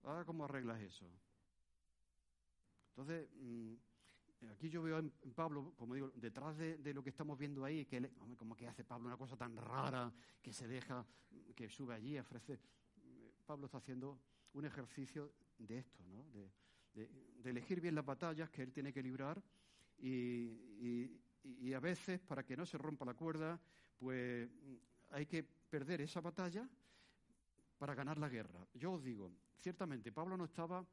[0.03, 1.09] Ahora, ¿cómo arreglas eso?
[2.89, 3.75] Entonces, mm,
[4.51, 8.11] aquí yo veo en Pablo, como digo, detrás de, lo que estamos viendo ahí, que
[8.37, 11.07] como que hace Pablo una cosa tan rara, que se deja,
[11.55, 12.61] que sube allí, ofrece.
[13.47, 14.21] Pablo está haciendo
[14.55, 16.25] un ejercicio de esto, ¿no?
[16.31, 16.51] De,
[17.45, 19.43] elegir bien las batallas que él tiene que librar
[20.03, 23.59] y, y, a veces, para que no se rompa la cuerda,
[23.99, 24.49] pues
[25.11, 26.69] hay que perder esa batalla
[27.79, 28.67] para ganar la guerra.
[28.75, 29.31] Yo os digo,
[29.61, 30.85] ciertamente Pablo no estaba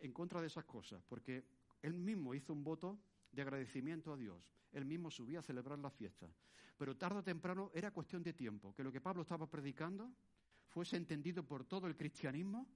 [0.00, 1.44] en contra de esas cosas, porque
[1.82, 2.98] él mismo hizo un voto
[3.30, 4.42] de agradecimiento a Dios.
[4.72, 6.28] Él mismo subía a celebrar la fiesta.
[6.76, 10.10] Pero tarde o temprano era cuestión de tiempo que lo que Pablo estaba predicando
[10.68, 12.66] fuese entendido por todo el cristianismo,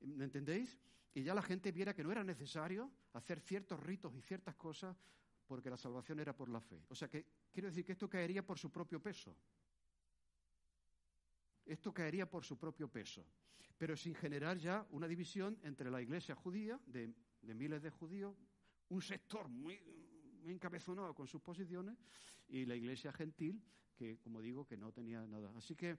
[0.00, 0.78] ¿me entendéis?
[1.14, 4.96] Y ya la gente viera que no era necesario hacer ciertos ritos y ciertas cosas
[5.46, 6.82] porque la salvación era por la fe.
[6.88, 9.36] O sea que quiero decir que esto caería por su propio peso.
[11.66, 13.24] Esto caería por su propio peso,
[13.78, 18.34] pero sin generar ya una división entre la iglesia judía, de, miles de judíos,
[18.88, 19.78] un sector muy,
[20.42, 21.96] muy encabezonado con sus posiciones,
[22.48, 23.62] y la iglesia gentil,
[23.94, 25.52] que, como digo, que no tenía nada.
[25.56, 25.96] Así que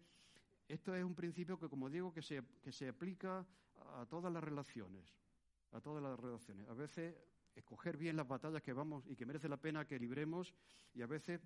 [0.68, 3.45] esto es un principio que, como digo, que se, que se aplica
[4.00, 5.06] a todas las relaciones,
[5.72, 6.68] a todas las relaciones.
[6.68, 7.16] A veces
[7.56, 10.54] escoger bien las batallas que vamos y que merece la pena que libremos,
[10.94, 11.42] y a veces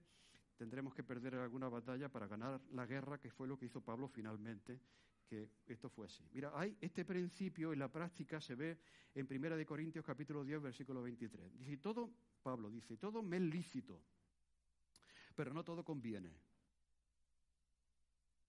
[0.56, 4.08] tendremos que perder alguna batalla para ganar la guerra, que fue lo que hizo Pablo
[4.08, 4.80] finalmente,
[5.28, 6.28] que esto fue así.
[6.32, 8.80] Mira, hay este principio en la práctica se ve
[9.14, 11.58] en Primera de Corintios capítulo 10, versículo 23.
[11.58, 12.10] Dice, todo,
[12.42, 14.02] Pablo dice, todo me es lícito,
[15.36, 16.34] pero no todo conviene.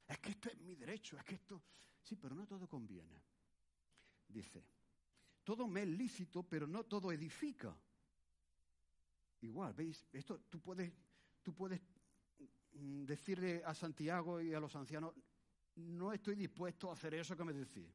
[0.07, 1.63] Es que esto es mi derecho, es que esto...
[2.01, 3.21] Sí, pero no todo conviene.
[4.29, 4.65] Dice,
[5.45, 7.75] todo me es lícito, pero no todo edifica.
[9.41, 10.07] Igual, ¿veis?
[10.13, 10.93] Esto tú puedes,
[11.43, 11.81] tú puedes
[12.79, 15.15] Mm, decirle a Santiago y a los ancianos,
[15.77, 17.89] no estoy dispuesto a hacer eso que me decís.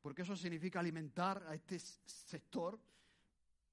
[0.00, 2.78] Porque eso significa alimentar a este sector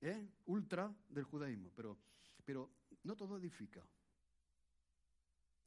[0.01, 0.29] ¿eh?
[0.45, 1.71] ultra del judaísmo.
[1.75, 1.97] Pero,
[2.45, 2.69] pero
[3.03, 3.83] no todo edifica.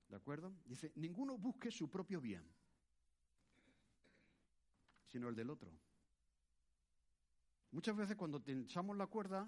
[0.09, 0.53] ¿De acuerdo?
[0.65, 2.45] Dice, ninguno busque su propio bien,
[5.13, 5.71] sino el del otro.
[7.73, 9.47] Muchas veces cuando tensamos la cuerda,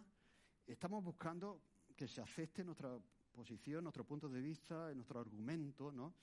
[0.66, 1.62] estamos buscando
[1.96, 2.98] que se acepte nuestra
[3.32, 6.14] posición, nuestro punto de vista, nuestro argumento, ¿no?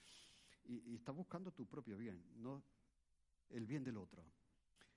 [0.65, 2.63] Y, estás buscando tu propio bien, no
[3.49, 4.23] el bien del otro.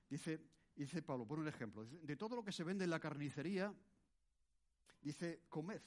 [0.09, 0.41] Dice,
[0.77, 3.75] dice Pablo, por un ejemplo, de todo lo que se vende en la carnicería,
[5.01, 5.81] dice, comed.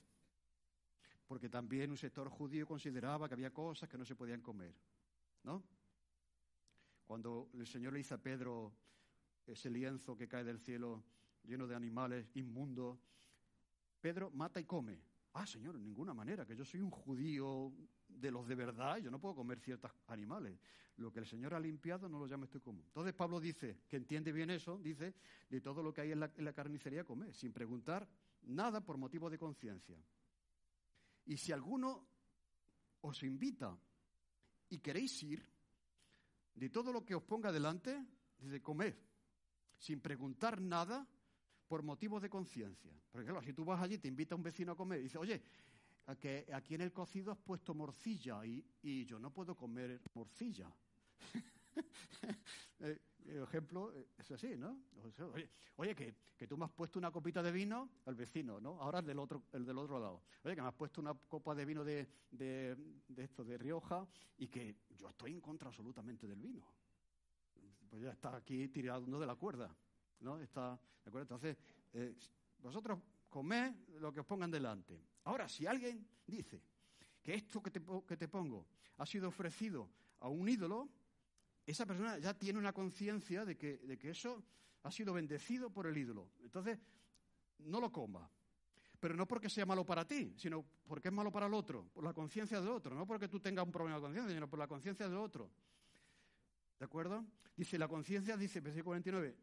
[1.28, 4.74] Porque también un sector judío consideraba que había cosas que no se podían comer,
[5.43, 5.64] ¿no?
[7.08, 8.74] Cuando el Señor le dice a Pedro
[9.45, 11.05] ese lienzo que cae del cielo
[11.45, 12.99] lleno de animales inmundos,
[14.01, 14.99] Pedro mata y come.
[15.34, 17.72] Ah, Señor, en ninguna manera, que yo soy un judío
[18.10, 20.60] de los de verdad, yo no puedo comer ciertos animales.
[20.97, 22.84] Lo que el Señor ha limpiado no lo llama estoy común.
[22.88, 25.14] Entonces Pablo dice, que entiende bien eso, dice,
[25.49, 28.05] de todo lo que hay en la, en la carnicería comer, sin preguntar
[28.43, 29.97] nada por motivo de conciencia.
[31.26, 32.05] Y si alguno
[33.01, 33.78] os invita
[34.70, 35.57] y queréis ir,
[36.58, 38.03] de todo lo que os ponga delante,
[38.39, 38.95] dice, comed,
[39.78, 41.08] sin preguntar nada
[41.68, 42.91] por motivos de conciencia.
[43.12, 45.41] Porque claro, si tú vas allí, te invita un vecino a comer y dice, oye,
[46.20, 50.72] que aquí en el cocido has puesto morcilla y, yo no puedo comer morcilla.
[52.80, 54.80] Eh, ejemplo eh, es así, ¿no?
[55.78, 58.82] Oye, que, que, tú me has puesto una copita de vino al vecino, ¿no?
[58.82, 60.23] Ahora el del otro, el del otro lado.
[60.43, 62.75] Oye, que me has puesto una copa de vino de, de,
[63.07, 64.07] de esto, de Rioja,
[64.38, 66.65] y que yo estoy en contra absolutamente del vino.
[67.89, 69.75] Pues ya está aquí tirando de la cuerda.
[70.19, 70.39] ¿no?
[70.39, 71.36] Está, ¿de acuerdo?
[71.36, 71.57] Entonces,
[71.93, 72.15] eh,
[72.59, 72.99] vosotros
[73.30, 74.99] comed lo que os pongan delante.
[75.23, 76.61] Ahora, si alguien dice
[77.21, 78.67] que esto que te, que te pongo
[78.97, 80.89] ha sido ofrecido a un ídolo,
[81.68, 84.43] esa persona ya tiene una conciencia de que, de que eso
[84.84, 86.30] ha sido bendecido por el ídolo.
[86.41, 86.80] Entonces,
[87.59, 88.30] no lo coma.
[88.99, 92.03] Pero no porque sea malo para ti, sino porque es malo para el otro, por
[92.03, 92.95] la conciencia del otro.
[92.95, 95.51] No porque tú tengas un problema de conciencia, sino por la conciencia del otro.
[96.80, 97.26] ¿De acuerdo?
[97.55, 99.36] Dice, la conciencia, dice, versículo 49,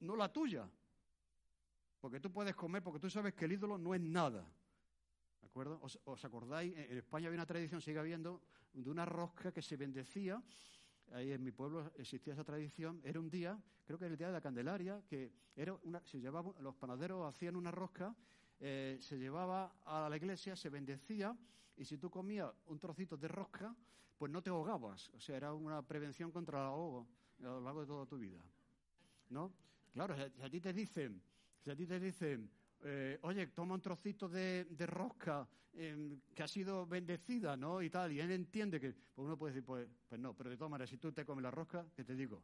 [0.00, 0.68] no la tuya.
[2.00, 4.44] Porque tú puedes comer, porque tú sabes que el ídolo no es nada.
[5.40, 5.80] ¿De acuerdo?
[5.82, 6.76] ¿Os, acordáis?
[6.76, 8.42] En España había una tradición, sigue habiendo,
[8.72, 10.42] de una rosca que se bendecía
[11.12, 14.26] ahí en mi pueblo existía esa tradición, era un día, creo que era el día
[14.28, 18.14] de la Candelaria, que era una, se llevaba, los panaderos hacían una rosca,
[18.60, 21.36] eh, se llevaba a la iglesia, se bendecía,
[21.76, 23.74] y si tú comías un trocito de rosca,
[24.18, 25.08] pues no te ahogabas.
[25.14, 27.08] O sea, era una prevención contra el ahogo
[27.40, 28.42] a lo largo de toda tu vida.
[29.30, 29.52] ¿No?
[29.94, 30.14] Claro,
[30.50, 31.22] ti te dicen,
[31.58, 32.50] si a ti te dicen,
[32.82, 37.82] eh, oye, toma un trocito de, rosca em, que ha sido bendecida, ¿no?
[37.82, 40.56] Y tal, y él entiende que, pues uno puede decir, pues, pues no, pero de
[40.56, 42.42] todas maneras, si tú te comes la rosca, ¿qué te digo?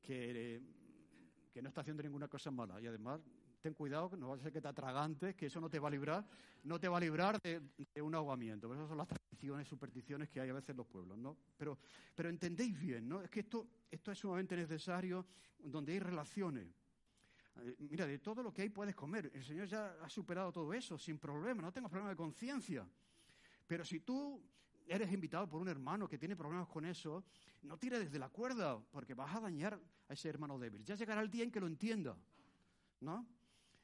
[0.00, 0.60] Que,
[1.52, 2.80] que no está haciendo ninguna cosa mala.
[2.80, 3.20] Y además,
[3.60, 5.88] ten cuidado, que no va a ser que te atragantes, que eso no te va
[5.88, 6.26] a librar,
[6.64, 7.62] no te va a librar de,
[8.02, 8.66] un ahogamiento.
[8.66, 11.36] Pues esas son las tradiciones, supersticiones que hay a veces en los pueblos, ¿no?
[11.56, 11.78] Pero,
[12.14, 13.22] pero entendéis bien, ¿no?
[13.22, 15.24] Es que esto, esto es sumamente necesario
[15.58, 16.66] donde hay relaciones.
[17.60, 19.30] Eh, mira, de todo lo que hay puedes comer.
[19.34, 22.86] El Señor ya ha superado todo eso sin problema, no tengo problema de conciencia.
[23.66, 24.42] Pero si tú
[24.86, 27.24] eres invitado por un hermano que tiene problemas con eso,
[27.62, 29.78] no tires desde la cuerda, porque vas a dañar
[30.08, 30.84] a ese hermano débil.
[30.84, 32.16] Ya llegará el día en que lo entienda,
[33.00, 33.26] ¿no?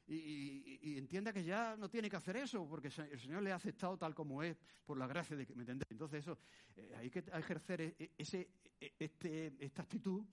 [0.07, 3.95] Y, entienda que ya no tiene que hacer eso, porque el Señor le ha aceptado
[3.95, 5.91] tal como es, por la gracia de que, ¿me entendéis?
[5.91, 6.39] Entonces eso,
[6.75, 8.49] eh, hay que ejercer e, e, ese,
[8.81, 10.25] e, este, esta actitud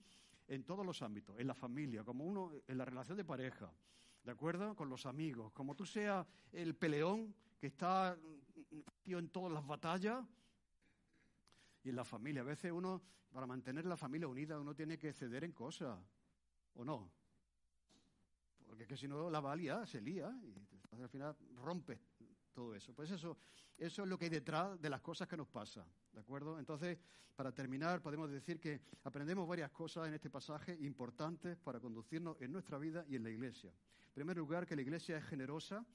[0.47, 3.71] en todos los ámbitos, en la familia, como uno, en la relación de pareja,
[4.23, 4.75] ¿de acuerdo?
[4.75, 8.17] Con los amigos, como tú seas el peleón que está
[9.01, 10.25] tío en todas las batallas
[11.83, 12.41] y en la familia.
[12.41, 15.99] A veces uno, para mantener la familia unida, uno tiene que ceder en cosas,
[16.73, 17.11] ¿o no?
[18.65, 20.29] Porque es que si no la valía, se lía
[20.97, 21.99] y al final rompe
[22.57, 22.91] todo eso.
[22.91, 23.37] Pues eso,
[23.77, 25.85] es lo que hay detrás de las cosas que nos pasan.
[26.11, 26.57] ¿De acuerdo?
[26.57, 26.97] Entonces,
[27.35, 32.51] para terminar, podemos decir que aprendemos varias cosas en este pasaje importantes para conducirnos en
[32.51, 33.69] nuestra vida y en la iglesia.
[33.69, 35.85] En primer lugar, que la iglesia es generosa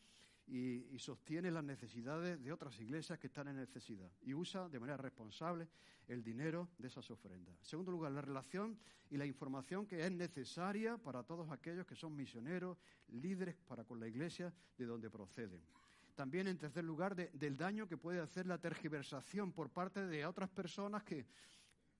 [0.47, 4.99] y, sostiene las necesidades de otras iglesias que están en necesidad y usa de manera
[4.99, 5.67] responsable
[6.07, 7.57] el dinero de esas ofrendas.
[7.59, 8.79] En segundo lugar, la relación
[9.11, 13.99] y la información que es necesaria para todos aquellos que son misioneros, líderes para con
[13.99, 15.61] la iglesia de donde proceden.
[16.15, 20.51] También, en tercer lugar, del daño que puede hacer la tergiversación por parte de otras
[20.51, 21.27] personas que,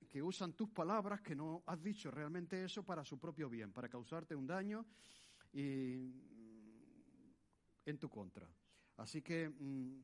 [0.07, 3.89] que usan tus palabras, que no has dicho realmente eso para su propio bien, para
[3.89, 4.85] causarte un daño
[5.51, 6.13] y,
[7.85, 8.47] en tu contra.
[8.97, 10.03] Así que, mm,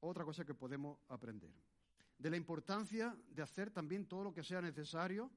[0.00, 1.52] otra cosa que podemos aprender.
[2.18, 5.30] De la importancia de hacer también todo lo que sea necesario,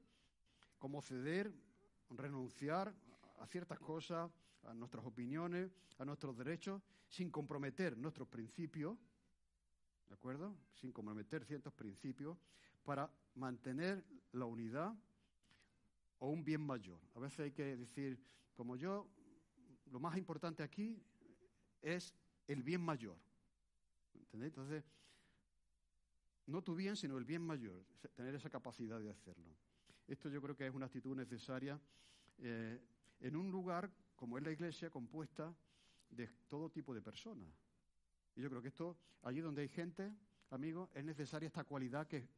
[0.80, 1.54] como ceder,
[2.10, 2.94] renunciar
[3.40, 4.32] a ciertas cosas,
[4.64, 8.98] a nuestras opiniones, a nuestros derechos, sin comprometer nuestros principios,
[10.08, 10.56] ¿de acuerdo?
[10.74, 12.38] Sin comprometer ciertos principios
[12.84, 14.94] para mantener la unidad
[16.20, 17.00] o un bien mayor.
[17.16, 18.20] A veces hay que decir,
[18.54, 19.10] como yo,
[19.92, 21.02] lo más importante aquí
[21.82, 22.16] es
[22.48, 23.18] el bien mayor.
[24.14, 24.52] ¿Entendéis?
[24.52, 24.84] Entonces,
[26.46, 27.84] no tu bien, sino el bien mayor,
[28.16, 29.56] tener esa capacidad de hacerlo.
[30.08, 31.80] Esto yo creo que es una actitud necesaria
[32.40, 32.82] eh,
[33.20, 33.90] en un lugar
[34.22, 35.52] como es la iglesia compuesta
[36.12, 37.50] de todo tipo de personas.
[38.36, 40.14] Y yo creo que esto, allí donde hay gente,
[40.52, 42.30] amigos, es necesaria esta cualidad que,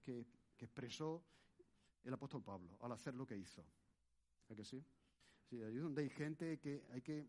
[0.60, 1.22] expresó
[2.06, 3.66] el apóstol Pablo al hacer lo que hizo.
[4.48, 4.82] ¿Es que sí?
[5.50, 5.62] sí?
[5.62, 7.28] Allí donde hay gente que hay que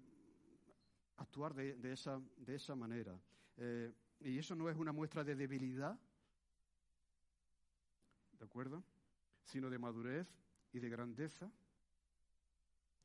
[1.17, 3.21] actuar de, esa, de esa manera.
[3.57, 5.99] Eh, y eso no es una muestra de debilidad,
[8.39, 8.85] ¿de acuerdo?
[9.43, 10.29] Sino de madurez
[10.73, 11.51] y de grandeza,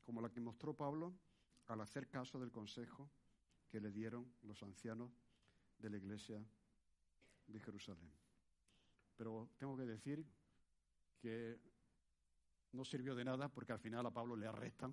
[0.04, 1.12] como la que mostró Pablo
[1.70, 3.08] al hacer caso del consejo
[3.68, 5.12] que le dieron los ancianos
[5.78, 6.44] de la iglesia
[7.46, 8.10] de Jerusalén.
[9.16, 10.26] Pero tengo que decir
[11.20, 11.60] que
[12.72, 14.92] no sirvió de nada porque al final a Pablo le arrestan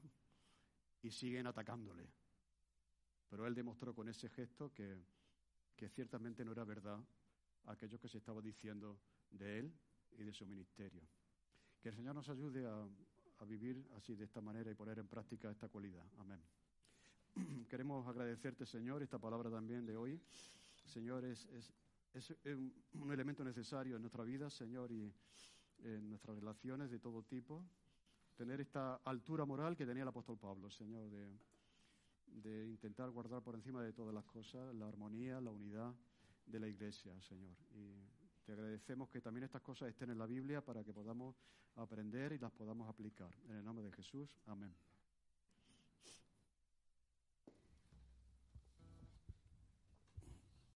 [1.01, 2.07] y siguen atacándole.
[3.27, 5.03] Pero él demostró con ese gesto que,
[5.75, 7.03] que ciertamente no era verdad
[7.65, 8.99] aquello que se estaba diciendo
[9.31, 9.73] de él
[10.11, 11.01] y de su ministerio.
[11.81, 12.87] Que el Señor nos ayude a,
[13.39, 16.05] a vivir así, de esta manera y poner en práctica esta cualidad.
[16.19, 16.39] Amén.
[17.69, 20.19] Queremos agradecerte, Señor, esta palabra también de hoy.
[20.85, 21.47] Señor, es,
[22.93, 25.13] un elemento necesario en nuestra vida, Señor, y
[25.83, 27.63] en nuestras relaciones de todo tipo.
[28.35, 31.27] Tener esta altura moral que tenía el apóstol Pablo, Señor, de,
[32.27, 35.93] de intentar guardar por encima de todas las cosas la armonía, la unidad
[36.45, 37.55] de la Iglesia, Señor.
[37.75, 41.35] Y te agradecemos que también estas cosas estén en la Biblia para que podamos
[41.75, 43.29] aprender y las podamos aplicar.
[43.49, 44.73] En el nombre de Jesús, amén.